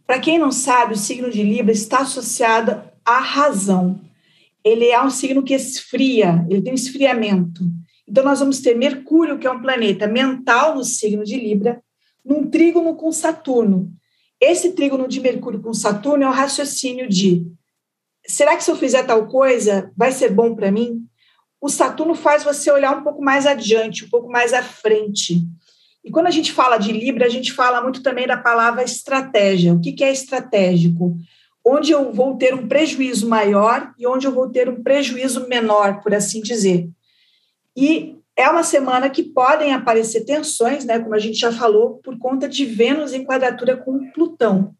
Para 0.04 0.18
quem 0.18 0.36
não 0.36 0.50
sabe, 0.50 0.94
o 0.94 0.98
signo 0.98 1.30
de 1.30 1.44
Libra 1.44 1.70
está 1.70 1.98
associado 1.98 2.82
à 3.04 3.20
razão 3.20 4.00
ele 4.64 4.86
é 4.86 5.02
um 5.02 5.10
signo 5.10 5.42
que 5.42 5.54
esfria, 5.54 6.44
ele 6.48 6.62
tem 6.62 6.72
um 6.72 6.76
esfriamento. 6.76 7.64
Então, 8.06 8.24
nós 8.24 8.40
vamos 8.40 8.60
ter 8.60 8.76
Mercúrio, 8.76 9.38
que 9.38 9.46
é 9.46 9.50
um 9.50 9.62
planeta 9.62 10.06
mental 10.06 10.74
no 10.74 10.84
signo 10.84 11.24
de 11.24 11.36
Libra, 11.36 11.82
num 12.24 12.48
trígono 12.48 12.94
com 12.94 13.10
Saturno. 13.10 13.92
Esse 14.40 14.72
trígono 14.72 15.06
de 15.06 15.20
Mercúrio 15.20 15.60
com 15.60 15.72
Saturno 15.72 16.24
é 16.24 16.28
o 16.28 16.32
raciocínio 16.32 17.08
de: 17.08 17.46
será 18.26 18.56
que 18.56 18.64
se 18.64 18.70
eu 18.70 18.76
fizer 18.76 19.04
tal 19.04 19.26
coisa 19.26 19.90
vai 19.96 20.12
ser 20.12 20.30
bom 20.30 20.54
para 20.54 20.70
mim? 20.70 21.06
O 21.60 21.68
Saturno 21.68 22.14
faz 22.14 22.42
você 22.42 22.70
olhar 22.70 22.96
um 22.96 23.04
pouco 23.04 23.22
mais 23.22 23.46
adiante, 23.46 24.04
um 24.04 24.08
pouco 24.08 24.28
mais 24.28 24.52
à 24.52 24.62
frente. 24.62 25.46
E 26.04 26.10
quando 26.10 26.26
a 26.26 26.30
gente 26.30 26.52
fala 26.52 26.76
de 26.76 26.90
Libra, 26.90 27.26
a 27.26 27.28
gente 27.28 27.52
fala 27.52 27.80
muito 27.80 28.02
também 28.02 28.26
da 28.26 28.36
palavra 28.36 28.82
estratégia. 28.82 29.72
O 29.72 29.80
que, 29.80 30.02
é 30.02 30.10
estratégico? 30.10 31.16
Onde 31.64 31.92
eu 31.92 32.12
vou 32.12 32.36
ter 32.36 32.54
um 32.54 32.66
prejuízo 32.66 33.28
maior 33.28 33.92
e 33.98 34.06
onde 34.06 34.26
eu 34.26 34.32
vou 34.32 34.50
ter 34.50 34.68
um 34.68 34.82
prejuízo 34.82 35.48
menor, 35.48 36.00
por 36.02 36.14
assim 36.14 36.40
dizer. 36.40 36.88
E 37.76 38.16
é 38.36 38.48
uma 38.48 38.64
semana 38.64 39.08
que 39.10 39.22
podem 39.22 39.72
aparecer 39.72 40.24
tensões, 40.24 40.84
né, 40.84 40.98
como 40.98 41.14
a 41.14 41.18
gente 41.18 41.38
já 41.38 41.52
falou, 41.52 42.00
por 42.02 42.18
conta 42.18 42.48
de 42.48 42.64
Vênus 42.64 43.12
em 43.12 43.24
quadratura 43.24 43.76
com 43.76 44.10
Plutão. 44.12 44.74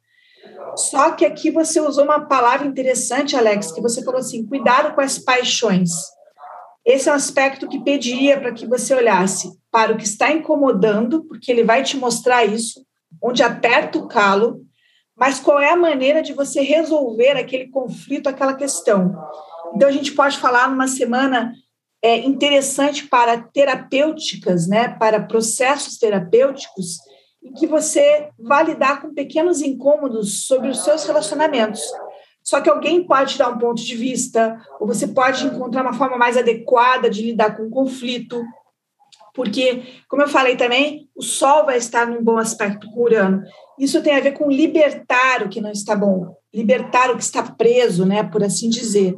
Só 0.77 1.12
que 1.12 1.25
aqui 1.25 1.51
você 1.51 1.81
usou 1.81 2.05
uma 2.05 2.21
palavra 2.21 2.67
interessante, 2.67 3.37
Alex, 3.37 3.73
que 3.73 3.81
você 3.81 4.03
falou 4.03 4.21
assim: 4.21 4.47
cuidado 4.47 4.95
com 4.95 5.01
as 5.01 5.19
paixões. 5.19 5.91
Esse 6.85 7.09
é 7.09 7.12
um 7.12 7.17
aspecto 7.17 7.69
que 7.69 7.85
pediria 7.85 8.41
para 8.41 8.53
que 8.53 8.67
você 8.67 8.95
olhasse 8.95 9.53
para 9.71 9.93
o 9.93 9.97
que 9.97 10.05
está 10.05 10.33
incomodando, 10.33 11.25
porque 11.25 11.51
ele 11.53 11.62
vai 11.62 11.83
te 11.83 11.97
mostrar 11.97 12.45
isso, 12.45 12.85
onde 13.23 13.43
aperta 13.43 13.99
o 13.99 14.09
calo, 14.09 14.62
mas 15.23 15.38
qual 15.38 15.61
é 15.61 15.71
a 15.71 15.76
maneira 15.76 16.21
de 16.21 16.33
você 16.33 16.62
resolver 16.62 17.38
aquele 17.38 17.69
conflito, 17.69 18.29
aquela 18.29 18.55
questão. 18.55 19.17
Então, 19.73 19.88
a 19.88 19.93
gente 19.93 20.11
pode 20.11 20.37
falar 20.37 20.69
numa 20.69 20.88
semana 20.88 21.52
é, 22.02 22.17
interessante 22.26 23.07
para 23.07 23.41
terapêuticas, 23.41 24.67
né, 24.67 24.88
para 24.88 25.23
processos 25.23 25.97
terapêuticos, 25.97 26.99
em 27.41 27.52
que 27.52 27.69
você 27.69 28.31
vai 28.37 28.64
lidar 28.64 29.00
com 29.00 29.14
pequenos 29.14 29.62
incômodos 29.62 30.45
sobre 30.45 30.71
os 30.71 30.83
seus 30.83 31.05
relacionamentos, 31.05 31.81
Só 32.43 32.61
que 32.61 32.69
alguém 32.69 33.07
pode 33.07 33.38
dar 33.38 33.50
um 33.50 33.59
ponto 33.59 33.81
de 33.81 33.95
vista, 33.95 34.61
ou 34.81 34.88
você 34.88 35.07
pode 35.07 35.47
encontrar 35.47 35.83
uma 35.83 35.93
forma 35.93 36.19
mais 36.19 36.37
adequada 36.37 37.09
de 37.09 37.23
lidar 37.23 37.57
com 37.57 37.62
o 37.62 37.71
conflito, 37.71 38.43
porque, 39.35 39.83
como 40.09 40.23
eu 40.23 40.29
falei 40.29 40.57
também, 40.57 41.09
o 41.17 41.23
Sol 41.23 41.65
vai 41.65 41.79
estar 41.79 42.07
num 42.07 42.23
bom 42.23 42.39
aspecto 42.39 42.91
com 42.91 43.03
Urano. 43.03 43.43
Isso 43.79 44.03
tem 44.03 44.15
a 44.15 44.21
ver 44.21 44.33
com 44.33 44.51
libertar 44.51 45.43
o 45.43 45.49
que 45.49 45.61
não 45.61 45.71
está 45.71 45.97
bom, 45.97 46.37
libertar 46.53 47.11
o 47.11 47.17
que 47.17 47.23
está 47.23 47.43
preso, 47.43 48.05
né, 48.05 48.23
por 48.23 48.45
assim 48.45 48.69
dizer. 48.69 49.17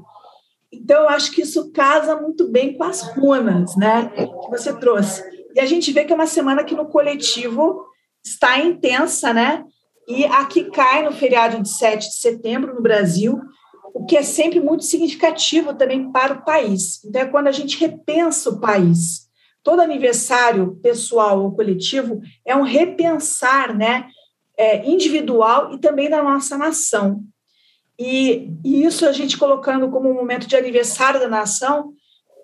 Então, 0.72 1.02
eu 1.02 1.08
acho 1.08 1.32
que 1.32 1.42
isso 1.42 1.70
casa 1.72 2.20
muito 2.20 2.48
bem 2.48 2.76
com 2.76 2.84
as 2.84 3.02
runas, 3.02 3.76
né, 3.76 4.10
que 4.16 4.50
você 4.50 4.72
trouxe. 4.72 5.22
E 5.54 5.60
a 5.60 5.66
gente 5.66 5.92
vê 5.92 6.04
que 6.04 6.12
é 6.12 6.16
uma 6.16 6.26
semana 6.26 6.64
que 6.64 6.74
no 6.74 6.86
coletivo 6.86 7.84
está 8.24 8.58
intensa, 8.58 9.32
né? 9.32 9.64
E 10.08 10.24
aqui 10.24 10.64
cai 10.70 11.04
no 11.04 11.12
feriado 11.12 11.62
de 11.62 11.68
7 11.68 12.08
de 12.08 12.16
setembro 12.16 12.74
no 12.74 12.82
Brasil, 12.82 13.40
o 13.94 14.04
que 14.04 14.16
é 14.16 14.22
sempre 14.22 14.60
muito 14.60 14.84
significativo 14.84 15.74
também 15.74 16.10
para 16.10 16.34
o 16.34 16.44
país. 16.44 17.02
Então, 17.04 17.22
é 17.22 17.26
quando 17.26 17.46
a 17.46 17.52
gente 17.52 17.78
repensa 17.78 18.50
o 18.50 18.60
país. 18.60 19.23
Todo 19.64 19.80
aniversário 19.80 20.78
pessoal 20.82 21.42
ou 21.42 21.52
coletivo 21.52 22.20
é 22.44 22.54
um 22.54 22.62
repensar, 22.62 23.76
né? 23.76 24.06
É, 24.56 24.88
individual 24.88 25.74
e 25.74 25.78
também 25.78 26.08
da 26.08 26.22
nossa 26.22 26.56
nação. 26.56 27.24
E, 27.98 28.52
e, 28.64 28.84
isso 28.84 29.04
a 29.04 29.10
gente 29.10 29.36
colocando 29.36 29.90
como 29.90 30.08
um 30.08 30.14
momento 30.14 30.46
de 30.46 30.54
aniversário 30.54 31.18
da 31.18 31.28
nação, 31.28 31.92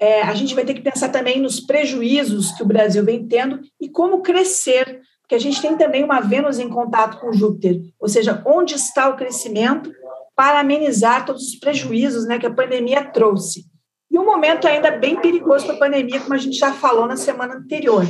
é, 0.01 0.23
a 0.23 0.35
gente 0.35 0.55
vai 0.55 0.65
ter 0.65 0.75
que 0.75 0.81
pensar 0.81 1.11
também 1.11 1.41
nos 1.41 1.61
prejuízos 1.61 2.51
que 2.53 2.63
o 2.63 2.67
Brasil 2.67 3.05
vem 3.05 3.29
tendo 3.29 3.61
e 3.81 3.89
como 3.89 4.23
crescer 4.23 5.01
que 5.29 5.35
a 5.37 5.39
gente 5.39 5.63
tem 5.63 5.77
também 5.77 6.03
uma 6.03 6.21
Vênus 6.21 6.59
em 6.59 6.69
contato 6.69 7.21
com 7.21 7.33
Júpiter, 7.33 7.81
ou 8.01 8.09
seja, 8.09 8.43
onde 8.45 8.75
está 8.75 9.09
o 9.09 9.17
crescimento 9.17 9.93
para 10.35 10.59
amenizar 10.59 11.25
todos 11.25 11.47
os 11.47 11.55
prejuízos 11.55 12.27
né, 12.27 12.37
que 12.37 12.47
a 12.47 12.53
pandemia 12.53 13.05
trouxe. 13.05 13.70
E 14.11 14.19
um 14.19 14.25
momento 14.25 14.67
ainda 14.67 14.91
bem 14.91 15.21
perigoso 15.21 15.67
para 15.67 15.75
a 15.77 15.79
pandemia, 15.79 16.21
como 16.21 16.35
a 16.35 16.39
gente 16.39 16.59
já 16.59 16.73
falou 16.73 17.07
na 17.07 17.17
semana 17.17 17.55
anterior. 17.55 18.05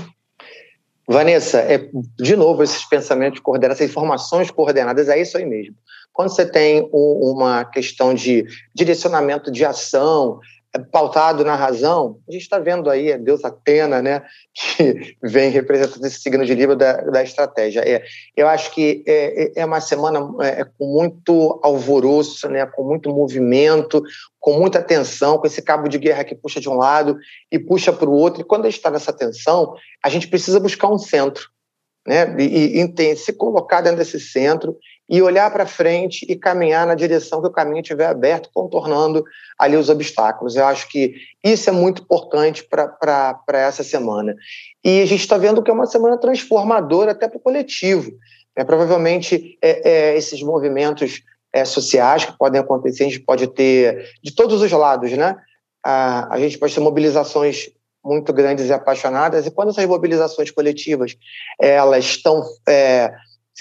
Vanessa, 1.06 1.58
é, 1.58 1.90
de 2.18 2.36
novo, 2.36 2.62
esses 2.62 2.84
pensamentos 2.84 3.40
coordenados, 3.40 3.80
essas 3.80 3.90
informações 3.90 4.50
coordenadas, 4.50 5.08
é 5.08 5.20
isso 5.20 5.36
aí 5.36 5.44
mesmo. 5.44 5.74
Quando 6.12 6.30
você 6.30 6.46
tem 6.46 6.88
um, 6.92 7.32
uma 7.32 7.64
questão 7.64 8.14
de 8.14 8.46
direcionamento 8.74 9.50
de 9.50 9.64
ação, 9.64 10.38
pautado 10.78 11.44
na 11.44 11.56
razão, 11.56 12.20
a 12.28 12.32
gente 12.32 12.42
está 12.42 12.58
vendo 12.58 12.88
aí 12.88 13.12
a 13.12 13.16
deusa 13.16 13.48
Atena, 13.48 14.00
né, 14.00 14.22
que 14.54 15.16
vem 15.20 15.50
representando 15.50 16.04
esse 16.04 16.20
signo 16.20 16.44
de 16.44 16.54
Libra 16.54 16.76
da, 16.76 16.92
da 17.02 17.22
estratégia. 17.22 17.80
É, 17.80 18.04
eu 18.36 18.46
acho 18.46 18.70
que 18.72 19.02
é, 19.06 19.44
é, 19.44 19.52
é 19.56 19.64
uma 19.64 19.80
semana 19.80 20.20
é, 20.40 20.60
é, 20.60 20.64
com 20.64 20.86
muito 20.86 21.58
alvoroço, 21.62 22.48
né, 22.48 22.64
com 22.66 22.84
muito 22.84 23.10
movimento, 23.10 24.02
com 24.38 24.58
muita 24.58 24.80
tensão, 24.80 25.38
com 25.38 25.46
esse 25.46 25.60
cabo 25.60 25.88
de 25.88 25.98
guerra 25.98 26.24
que 26.24 26.36
puxa 26.36 26.60
de 26.60 26.68
um 26.68 26.76
lado 26.76 27.18
e 27.50 27.58
puxa 27.58 27.92
para 27.92 28.08
o 28.08 28.14
outro. 28.14 28.40
E 28.40 28.44
quando 28.44 28.66
a 28.66 28.70
gente 28.70 28.78
está 28.78 28.90
nessa 28.90 29.12
tensão, 29.12 29.74
a 30.02 30.08
gente 30.08 30.28
precisa 30.28 30.60
buscar 30.60 30.88
um 30.88 30.98
centro. 30.98 31.48
Né, 32.06 32.34
e, 32.38 32.80
e, 32.80 32.94
e 32.98 33.16
se 33.16 33.32
colocar 33.32 33.82
dentro 33.82 33.98
desse 33.98 34.18
centro 34.18 34.74
e 35.10 35.20
olhar 35.20 35.50
para 35.50 35.66
frente 35.66 36.24
e 36.28 36.36
caminhar 36.36 36.86
na 36.86 36.94
direção 36.94 37.40
que 37.40 37.48
o 37.48 37.52
caminho 37.52 37.80
estiver 37.80 38.06
aberto, 38.06 38.48
contornando 38.54 39.24
ali 39.58 39.76
os 39.76 39.88
obstáculos. 39.88 40.54
Eu 40.54 40.64
acho 40.66 40.88
que 40.88 41.14
isso 41.42 41.68
é 41.68 41.72
muito 41.72 42.02
importante 42.02 42.64
para 42.64 43.58
essa 43.58 43.82
semana. 43.82 44.36
E 44.84 45.02
a 45.02 45.06
gente 45.06 45.20
está 45.20 45.36
vendo 45.36 45.64
que 45.64 45.70
é 45.70 45.74
uma 45.74 45.86
semana 45.86 46.16
transformadora 46.16 47.10
até 47.10 47.26
para 47.26 47.38
o 47.38 47.40
coletivo. 47.40 48.12
É, 48.54 48.62
provavelmente 48.62 49.58
é, 49.60 49.90
é, 49.90 50.16
esses 50.16 50.40
movimentos 50.42 51.22
é, 51.52 51.64
sociais 51.64 52.24
que 52.24 52.38
podem 52.38 52.60
acontecer, 52.60 53.02
a 53.02 53.08
gente 53.08 53.20
pode 53.20 53.48
ter 53.48 54.12
de 54.22 54.32
todos 54.32 54.62
os 54.62 54.70
lados, 54.70 55.10
né? 55.12 55.36
A, 55.84 56.34
a 56.34 56.38
gente 56.38 56.56
pode 56.56 56.72
ter 56.72 56.80
mobilizações 56.80 57.68
muito 58.04 58.32
grandes 58.32 58.68
e 58.68 58.72
apaixonadas, 58.72 59.46
e 59.46 59.50
quando 59.50 59.70
essas 59.70 59.84
mobilizações 59.86 60.50
coletivas 60.50 61.16
elas 61.60 62.04
estão 62.04 62.42
é, 62.66 63.12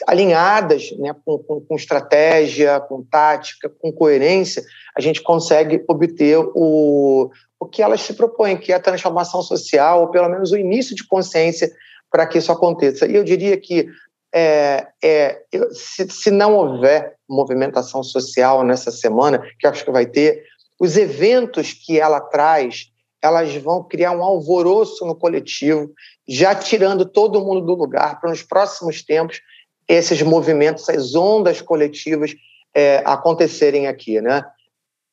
alinhadas 0.07 0.91
né, 0.97 1.15
com, 1.25 1.38
com, 1.39 1.62
com, 1.62 1.75
estratégia, 1.75 2.79
com 2.79 3.03
tática, 3.03 3.69
com 3.69 3.91
coerência, 3.91 4.63
a 4.97 5.01
gente 5.01 5.21
consegue 5.21 5.83
obter 5.88 6.38
o, 6.38 7.29
o 7.59 7.65
que 7.65 7.81
elas 7.81 8.01
se 8.01 8.13
propõem, 8.13 8.57
que 8.57 8.71
é 8.71 8.75
a 8.75 8.81
transformação 8.81 9.41
social, 9.41 10.01
ou 10.01 10.07
pelo 10.07 10.29
menos 10.29 10.51
o 10.51 10.57
início 10.57 10.95
de 10.95 11.07
consciência 11.07 11.71
para 12.12 12.25
que 12.25 12.38
isso 12.38 12.51
aconteça. 12.51 13.05
E 13.05 13.15
eu 13.15 13.23
diria 13.23 13.57
que 13.57 13.88
é, 14.33 14.88
é, 15.03 15.41
se, 15.71 16.07
se 16.09 16.31
não 16.31 16.55
houver 16.55 17.15
movimentação 17.27 18.03
social 18.03 18.63
nessa 18.63 18.91
semana, 18.91 19.43
que 19.59 19.67
acho 19.67 19.83
que 19.83 19.91
vai 19.91 20.05
ter, 20.05 20.43
os 20.79 20.97
eventos 20.97 21.73
que 21.73 21.99
ela 21.99 22.21
traz, 22.21 22.91
elas 23.21 23.53
vão 23.57 23.83
criar 23.83 24.12
um 24.12 24.23
alvoroço 24.23 25.05
no 25.05 25.15
coletivo, 25.15 25.91
já 26.27 26.55
tirando 26.55 27.05
todo 27.05 27.43
mundo 27.43 27.62
do 27.62 27.75
lugar 27.75 28.19
para 28.19 28.29
nos 28.29 28.41
próximos 28.41 29.03
tempos 29.03 29.41
esses 29.89 30.21
movimentos, 30.21 30.88
essas 30.88 31.15
ondas 31.15 31.62
coletivas 31.62 32.36
é, 32.75 33.02
acontecerem 33.04 33.88
aqui, 33.88 34.21
né? 34.21 34.45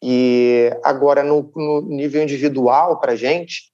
E 0.03 0.71
agora, 0.85 1.23
no, 1.25 1.51
no 1.57 1.81
nível 1.81 2.23
individual, 2.23 3.01
para 3.01 3.13
a 3.13 3.17
gente, 3.17 3.73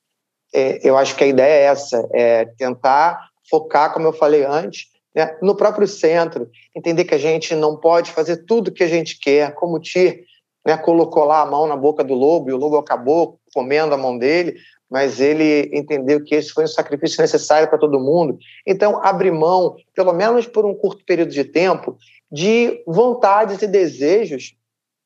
é, 0.54 0.78
eu 0.88 0.96
acho 0.96 1.16
que 1.16 1.24
a 1.24 1.26
ideia 1.26 1.52
é 1.52 1.64
essa, 1.64 2.08
é 2.12 2.44
tentar 2.56 3.28
focar, 3.50 3.92
como 3.92 4.06
eu 4.06 4.12
falei 4.12 4.44
antes, 4.44 4.86
né, 5.14 5.36
no 5.42 5.56
próprio 5.56 5.86
centro, 5.86 6.48
entender 6.74 7.04
que 7.04 7.14
a 7.14 7.18
gente 7.18 7.54
não 7.54 7.76
pode 7.76 8.12
fazer 8.12 8.44
tudo 8.46 8.72
que 8.72 8.84
a 8.84 8.88
gente 8.88 9.18
quer, 9.18 9.52
como 9.54 9.76
o 9.76 9.80
Tir 9.80 10.24
né, 10.64 10.76
colocou 10.76 11.24
lá 11.24 11.42
a 11.42 11.46
mão 11.46 11.66
na 11.66 11.76
boca 11.76 12.04
do 12.04 12.14
lobo 12.14 12.48
e 12.48 12.52
o 12.52 12.56
lobo 12.56 12.76
acabou 12.76 13.38
comendo 13.52 13.94
a 13.94 13.98
mão 13.98 14.16
dele, 14.16 14.56
mas 14.92 15.20
ele 15.20 15.70
entendeu 15.72 16.22
que 16.22 16.34
esse 16.34 16.50
foi 16.50 16.64
um 16.64 16.68
sacrifício 16.68 17.22
necessário 17.22 17.66
para 17.66 17.78
todo 17.78 17.98
mundo. 17.98 18.38
Então, 18.66 19.02
abrir 19.02 19.32
mão, 19.32 19.74
pelo 19.94 20.12
menos 20.12 20.46
por 20.46 20.66
um 20.66 20.74
curto 20.74 21.02
período 21.06 21.30
de 21.30 21.44
tempo, 21.44 21.96
de 22.30 22.82
vontades 22.86 23.62
e 23.62 23.66
desejos 23.66 24.54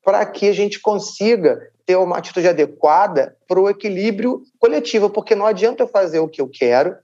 para 0.05 0.27
que 0.27 0.49
a 0.49 0.53
gente 0.53 0.81
consiga 0.81 1.71
ter 1.87 1.95
uma 1.95 2.19
atitude 2.19 2.49
adequada 2.49 3.37
para 3.47 3.61
o 3.61 3.71
equilíbrio 3.71 4.43
coletivo, 4.59 5.09
porque 5.09 5.37
não 5.37 5.47
adianta 5.47 5.85
eu 5.85 5.89
fazer 5.89 6.19
o 6.19 6.27
que 6.27 6.41
eu 6.41 6.49
quero, 6.49 6.97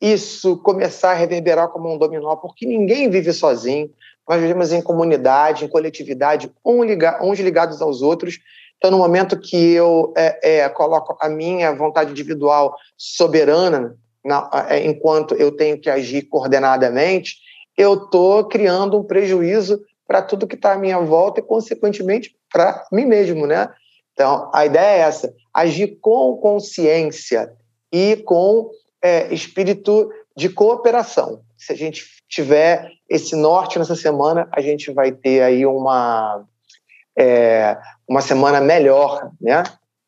isso 0.00 0.56
começar 0.56 1.12
a 1.12 1.14
reverberar 1.14 1.68
como 1.68 1.94
um 1.94 1.96
dominó, 1.96 2.34
porque 2.34 2.66
ninguém 2.66 3.08
vive 3.08 3.32
sozinho, 3.32 3.88
nós 4.28 4.40
vivemos 4.40 4.72
em 4.72 4.82
comunidade, 4.82 5.64
em 5.64 5.68
coletividade, 5.68 6.50
uns 6.64 7.38
ligados 7.38 7.80
aos 7.80 8.02
outros, 8.02 8.40
então, 8.78 8.90
no 8.90 8.98
momento 8.98 9.38
que 9.38 9.72
eu 9.72 10.12
é, 10.16 10.58
é, 10.58 10.68
coloco 10.68 11.16
a 11.20 11.28
minha 11.28 11.74
vontade 11.74 12.10
individual 12.10 12.74
soberana, 12.96 13.96
na, 14.24 14.48
é, 14.68 14.84
enquanto 14.84 15.34
eu 15.34 15.50
tenho 15.52 15.80
que 15.80 15.88
agir 15.88 16.22
coordenadamente, 16.22 17.36
eu 17.76 17.94
estou 17.94 18.44
criando 18.44 18.98
um 18.98 19.04
prejuízo 19.04 19.80
para 20.06 20.22
tudo 20.22 20.46
que 20.46 20.54
está 20.54 20.72
à 20.72 20.78
minha 20.78 20.98
volta 21.00 21.40
e, 21.40 21.42
consequentemente, 21.42 22.36
para 22.52 22.86
mim 22.92 23.06
mesmo, 23.06 23.46
né? 23.46 23.68
Então, 24.12 24.50
a 24.52 24.64
ideia 24.64 25.02
é 25.02 25.08
essa: 25.08 25.32
agir 25.52 25.98
com 26.00 26.36
consciência 26.36 27.52
e 27.92 28.16
com 28.16 28.70
é, 29.02 29.32
espírito 29.32 30.10
de 30.36 30.48
cooperação. 30.48 31.40
Se 31.56 31.72
a 31.72 31.76
gente 31.76 32.04
tiver 32.28 32.90
esse 33.08 33.34
norte 33.34 33.78
nessa 33.78 33.96
semana, 33.96 34.48
a 34.52 34.60
gente 34.60 34.92
vai 34.92 35.12
ter 35.12 35.42
aí 35.42 35.64
uma 35.64 36.44
é, 37.16 37.78
uma 38.08 38.20
semana 38.20 38.60
melhor, 38.60 39.30
né? 39.40 39.62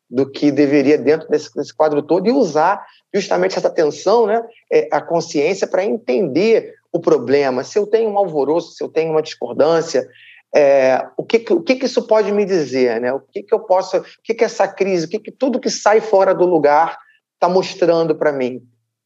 Do 0.09 0.29
que 0.29 0.51
deveria 0.51 0.97
dentro 0.97 1.27
desse, 1.29 1.53
desse 1.53 1.73
quadro 1.73 2.01
todo 2.01 2.27
e 2.27 2.31
usar 2.31 2.85
justamente 3.13 3.57
essa 3.57 3.67
atenção, 3.67 4.25
né? 4.25 4.43
É, 4.71 4.87
a 4.91 5.01
consciência 5.01 5.67
para 5.67 5.83
entender 5.83 6.75
o 6.91 6.99
problema. 6.99 7.63
Se 7.63 7.77
eu 7.77 7.87
tenho 7.87 8.09
um 8.09 8.17
alvoroço, 8.17 8.73
se 8.73 8.83
eu 8.83 8.89
tenho 8.89 9.11
uma 9.11 9.21
discordância, 9.21 10.07
é, 10.53 11.07
o, 11.15 11.23
que, 11.23 11.45
o 11.53 11.61
que, 11.61 11.75
que, 11.75 11.85
isso 11.85 12.07
pode 12.07 12.31
me 12.31 12.43
dizer, 12.43 12.99
né? 12.99 13.13
O 13.13 13.19
que, 13.19 13.43
que 13.43 13.53
eu 13.53 13.59
posso, 13.59 13.97
o 13.97 14.03
que, 14.23 14.33
que 14.33 14.43
essa 14.43 14.67
crise, 14.67 15.05
o 15.05 15.09
que, 15.09 15.19
que 15.19 15.31
tudo 15.31 15.59
que 15.59 15.69
sai 15.69 16.01
fora 16.01 16.33
do 16.33 16.45
lugar 16.45 16.97
está 17.35 17.47
mostrando 17.47 18.15
para 18.15 18.31
mim? 18.31 18.61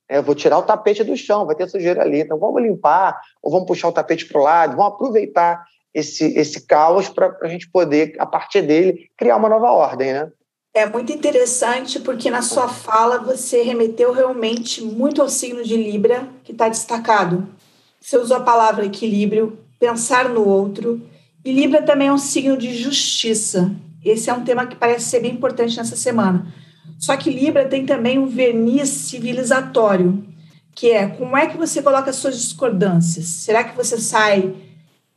É, 0.07 0.17
eu 0.17 0.23
vou 0.23 0.35
tirar 0.35 0.57
o 0.57 0.63
tapete 0.63 1.03
do 1.03 1.17
chão, 1.17 1.45
vai 1.45 1.55
ter 1.55 1.67
sujeira 1.67 2.01
ali, 2.01 2.21
então 2.21 2.37
vamos 2.37 2.61
limpar, 2.61 3.19
ou 3.41 3.51
vamos 3.51 3.67
puxar 3.67 3.89
o 3.89 3.93
tapete 3.93 4.25
para 4.25 4.39
o 4.39 4.43
lado, 4.43 4.77
vamos 4.77 4.93
aproveitar 4.93 5.65
esse, 5.93 6.25
esse 6.37 6.65
caos 6.65 7.07
para 7.09 7.37
a 7.41 7.47
gente 7.47 7.69
poder, 7.69 8.15
a 8.19 8.25
partir 8.25 8.61
dele, 8.61 9.09
criar 9.17 9.37
uma 9.37 9.49
nova 9.49 9.71
ordem, 9.71 10.13
né? 10.13 10.31
É 10.75 10.87
muito 10.87 11.13
interessante 11.13 11.99
porque 11.99 12.31
na 12.31 12.41
sua 12.41 12.67
fala 12.67 13.19
você 13.19 13.61
remeteu 13.61 14.11
realmente 14.11 14.83
muito 14.83 15.21
ao 15.21 15.29
signo 15.29 15.63
de 15.63 15.77
Libra, 15.77 16.27
que 16.43 16.51
está 16.51 16.67
destacado. 16.67 17.47
Você 18.01 18.17
usou 18.17 18.37
a 18.37 18.41
palavra 18.41 18.83
equilíbrio, 18.83 19.57
pensar 19.79 20.29
no 20.29 20.47
outro, 20.47 20.99
e 21.45 21.51
Libra 21.51 21.83
também 21.83 22.07
é 22.07 22.13
um 22.13 22.17
signo 22.17 22.57
de 22.57 22.73
justiça. 22.75 23.71
Esse 24.03 24.31
é 24.31 24.33
um 24.33 24.43
tema 24.43 24.65
que 24.65 24.75
parece 24.75 25.05
ser 25.05 25.19
bem 25.19 25.33
importante 25.33 25.77
nessa 25.77 25.95
semana. 25.95 26.51
Só 26.97 27.15
que 27.15 27.29
Libra 27.29 27.65
tem 27.65 27.85
também 27.85 28.17
um 28.17 28.27
verniz 28.27 28.89
civilizatório, 28.89 30.25
que 30.73 30.89
é 30.89 31.05
como 31.05 31.37
é 31.37 31.45
que 31.45 31.57
você 31.57 31.83
coloca 31.83 32.09
as 32.09 32.15
suas 32.15 32.35
discordâncias? 32.41 33.25
Será 33.25 33.63
que 33.63 33.75
você 33.75 33.99
sai 33.99 34.55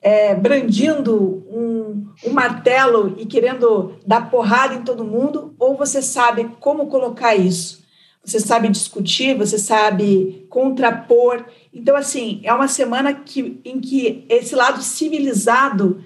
é, 0.00 0.34
brandindo 0.34 1.44
um, 1.50 2.06
um 2.24 2.32
martelo 2.32 3.14
e 3.18 3.26
querendo 3.26 3.94
dar 4.06 4.30
porrada 4.30 4.74
em 4.74 4.82
todo 4.82 5.04
mundo, 5.04 5.54
ou 5.58 5.76
você 5.76 6.00
sabe 6.00 6.50
como 6.60 6.86
colocar 6.86 7.34
isso? 7.34 7.84
Você 8.24 8.40
sabe 8.40 8.68
discutir, 8.68 9.36
você 9.36 9.56
sabe 9.56 10.46
contrapor. 10.50 11.44
Então, 11.72 11.94
assim, 11.94 12.40
é 12.42 12.52
uma 12.52 12.66
semana 12.66 13.14
que, 13.14 13.60
em 13.64 13.80
que 13.80 14.24
esse 14.28 14.54
lado 14.54 14.82
civilizado 14.82 16.02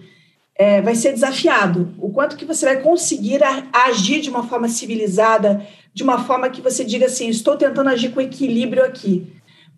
é, 0.55 0.83
vai 0.83 0.95
ser 0.95 1.13
desafiado. 1.13 1.95
O 1.99 2.11
quanto 2.11 2.37
que 2.37 2.45
você 2.45 2.67
vai 2.67 2.83
conseguir 2.83 3.43
a, 3.43 3.65
agir 3.87 4.21
de 4.21 4.29
uma 4.29 4.47
forma 4.47 4.69
civilizada, 4.69 5.67
de 5.95 6.03
uma 6.03 6.23
forma 6.23 6.51
que 6.51 6.61
você 6.61 6.85
diga 6.85 7.07
assim, 7.07 7.29
estou 7.29 7.57
tentando 7.57 7.89
agir 7.89 8.11
com 8.11 8.21
equilíbrio 8.21 8.85
aqui. 8.85 9.27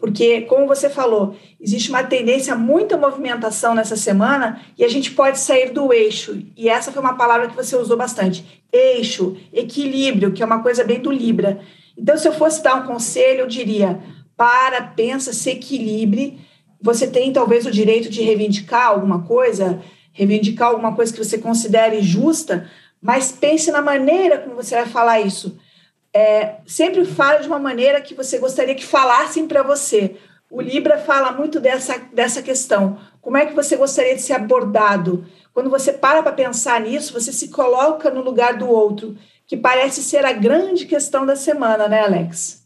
Porque, 0.03 0.41
como 0.43 0.67
você 0.67 0.91
falou, 0.91 1.37
existe 1.61 1.89
uma 1.89 2.03
tendência, 2.03 2.57
muita 2.57 2.99
movimentação 2.99 3.73
nessa 3.73 3.95
semana 3.95 4.61
e 4.77 4.85
a 4.85 4.89
gente 4.89 5.13
pode 5.13 5.39
sair 5.39 5.71
do 5.71 5.93
eixo. 5.93 6.43
E 6.57 6.69
essa 6.69 6.91
foi 6.91 7.01
uma 7.01 7.15
palavra 7.15 7.47
que 7.47 7.55
você 7.55 7.77
usou 7.77 7.97
bastante. 7.97 8.65
Eixo, 8.73 9.37
equilíbrio, 9.53 10.33
que 10.33 10.43
é 10.43 10.45
uma 10.45 10.61
coisa 10.61 10.83
bem 10.83 10.99
do 10.99 11.13
Libra. 11.13 11.61
Então, 11.97 12.19
se 12.19 12.27
eu 12.27 12.33
fosse 12.33 12.61
dar 12.65 12.83
um 12.83 12.85
conselho, 12.85 13.43
eu 13.43 13.47
diria: 13.47 14.01
para, 14.37 14.83
pensa, 14.83 15.33
se 15.33 15.51
equilibre. 15.51 16.41
Você 16.81 17.07
tem 17.07 17.33
talvez 17.33 17.65
o 17.65 17.71
direito 17.71 18.11
de 18.11 18.23
reivindicar 18.23 18.89
alguma 18.89 19.23
coisa, 19.23 19.81
reivindicar 20.13 20.71
alguma 20.71 20.97
coisa 20.97 21.13
que 21.13 21.25
você 21.25 21.39
considere 21.39 22.03
justa, 22.03 22.69
mas 23.01 23.31
pense 23.31 23.71
na 23.71 23.81
maneira 23.81 24.39
como 24.39 24.57
você 24.57 24.75
vai 24.75 24.87
falar 24.87 25.21
isso 25.21 25.57
é, 26.15 26.57
sempre 26.67 27.05
fala 27.05 27.41
de 27.41 27.49
uma 27.49 27.59
maneira 27.59 28.01
que 28.01 28.15
você 28.15 28.39
gostaria 28.39 28.75
que 28.75 28.85
falassem 28.85 29.47
para 29.47 29.63
você. 29.63 30.17
O 30.51 30.61
Libra 30.61 30.99
fala 30.99 31.33
muito 31.33 31.59
dessa, 31.59 31.99
dessa 32.13 32.43
questão. 32.43 32.99
Como 33.21 33.39
é 33.39 33.47
que 33.47 33.55
você 33.55 33.77
gostaria 33.77 34.15
de 34.15 34.21
ser 34.21 34.35
abordado? 34.35 35.25
Quando 35.55 35.71
você 35.71 35.93
para 35.93 36.23
para 36.23 36.33
pensar 36.33 36.81
nisso, 36.81 37.13
você 37.13 37.33
se 37.33 37.49
coloca 37.49 38.11
no 38.11 38.21
lugar 38.21 38.59
do 38.59 38.69
outro, 38.69 39.17
que 39.47 39.57
parece 39.57 40.03
ser 40.03 40.25
a 40.25 40.33
grande 40.33 40.87
questão 40.87 41.25
da 41.25 41.37
semana, 41.37 41.89
né, 41.89 42.01
Alex? 42.03 42.63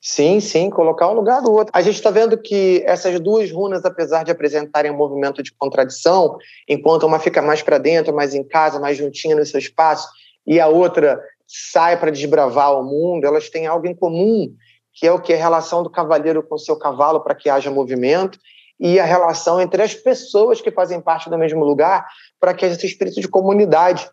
Sim, 0.00 0.38
sim, 0.38 0.68
colocar 0.68 1.08
um 1.08 1.14
lugar 1.14 1.40
do 1.40 1.50
outro. 1.50 1.72
A 1.74 1.80
gente 1.80 1.94
está 1.94 2.10
vendo 2.10 2.36
que 2.36 2.82
essas 2.86 3.18
duas 3.18 3.50
runas, 3.50 3.84
apesar 3.84 4.22
de 4.22 4.30
apresentarem 4.30 4.90
um 4.90 4.96
movimento 4.96 5.42
de 5.42 5.50
contradição, 5.52 6.36
enquanto 6.68 7.06
uma 7.06 7.18
fica 7.18 7.40
mais 7.40 7.62
para 7.62 7.78
dentro, 7.78 8.14
mais 8.14 8.34
em 8.34 8.44
casa, 8.44 8.78
mais 8.78 8.98
juntinha 8.98 9.34
no 9.34 9.46
seu 9.46 9.58
espaço, 9.58 10.06
e 10.46 10.60
a 10.60 10.68
outra 10.68 11.20
sai 11.54 11.98
para 11.98 12.10
desbravar 12.10 12.76
o 12.78 12.82
mundo, 12.82 13.26
elas 13.26 13.48
têm 13.48 13.66
algo 13.66 13.86
em 13.86 13.94
comum, 13.94 14.52
que 14.92 15.06
é 15.06 15.12
o 15.12 15.20
que 15.20 15.32
a 15.32 15.36
relação 15.36 15.82
do 15.82 15.90
cavaleiro 15.90 16.42
com 16.42 16.58
seu 16.58 16.76
cavalo 16.76 17.20
para 17.20 17.34
que 17.34 17.48
haja 17.48 17.70
movimento 17.70 18.38
e 18.78 18.98
a 18.98 19.04
relação 19.04 19.60
entre 19.60 19.82
as 19.82 19.94
pessoas 19.94 20.60
que 20.60 20.72
fazem 20.72 21.00
parte 21.00 21.30
do 21.30 21.38
mesmo 21.38 21.64
lugar 21.64 22.06
para 22.40 22.52
que 22.52 22.64
haja 22.64 22.74
esse 22.74 22.86
espírito 22.86 23.20
de 23.20 23.28
comunidade. 23.28 24.08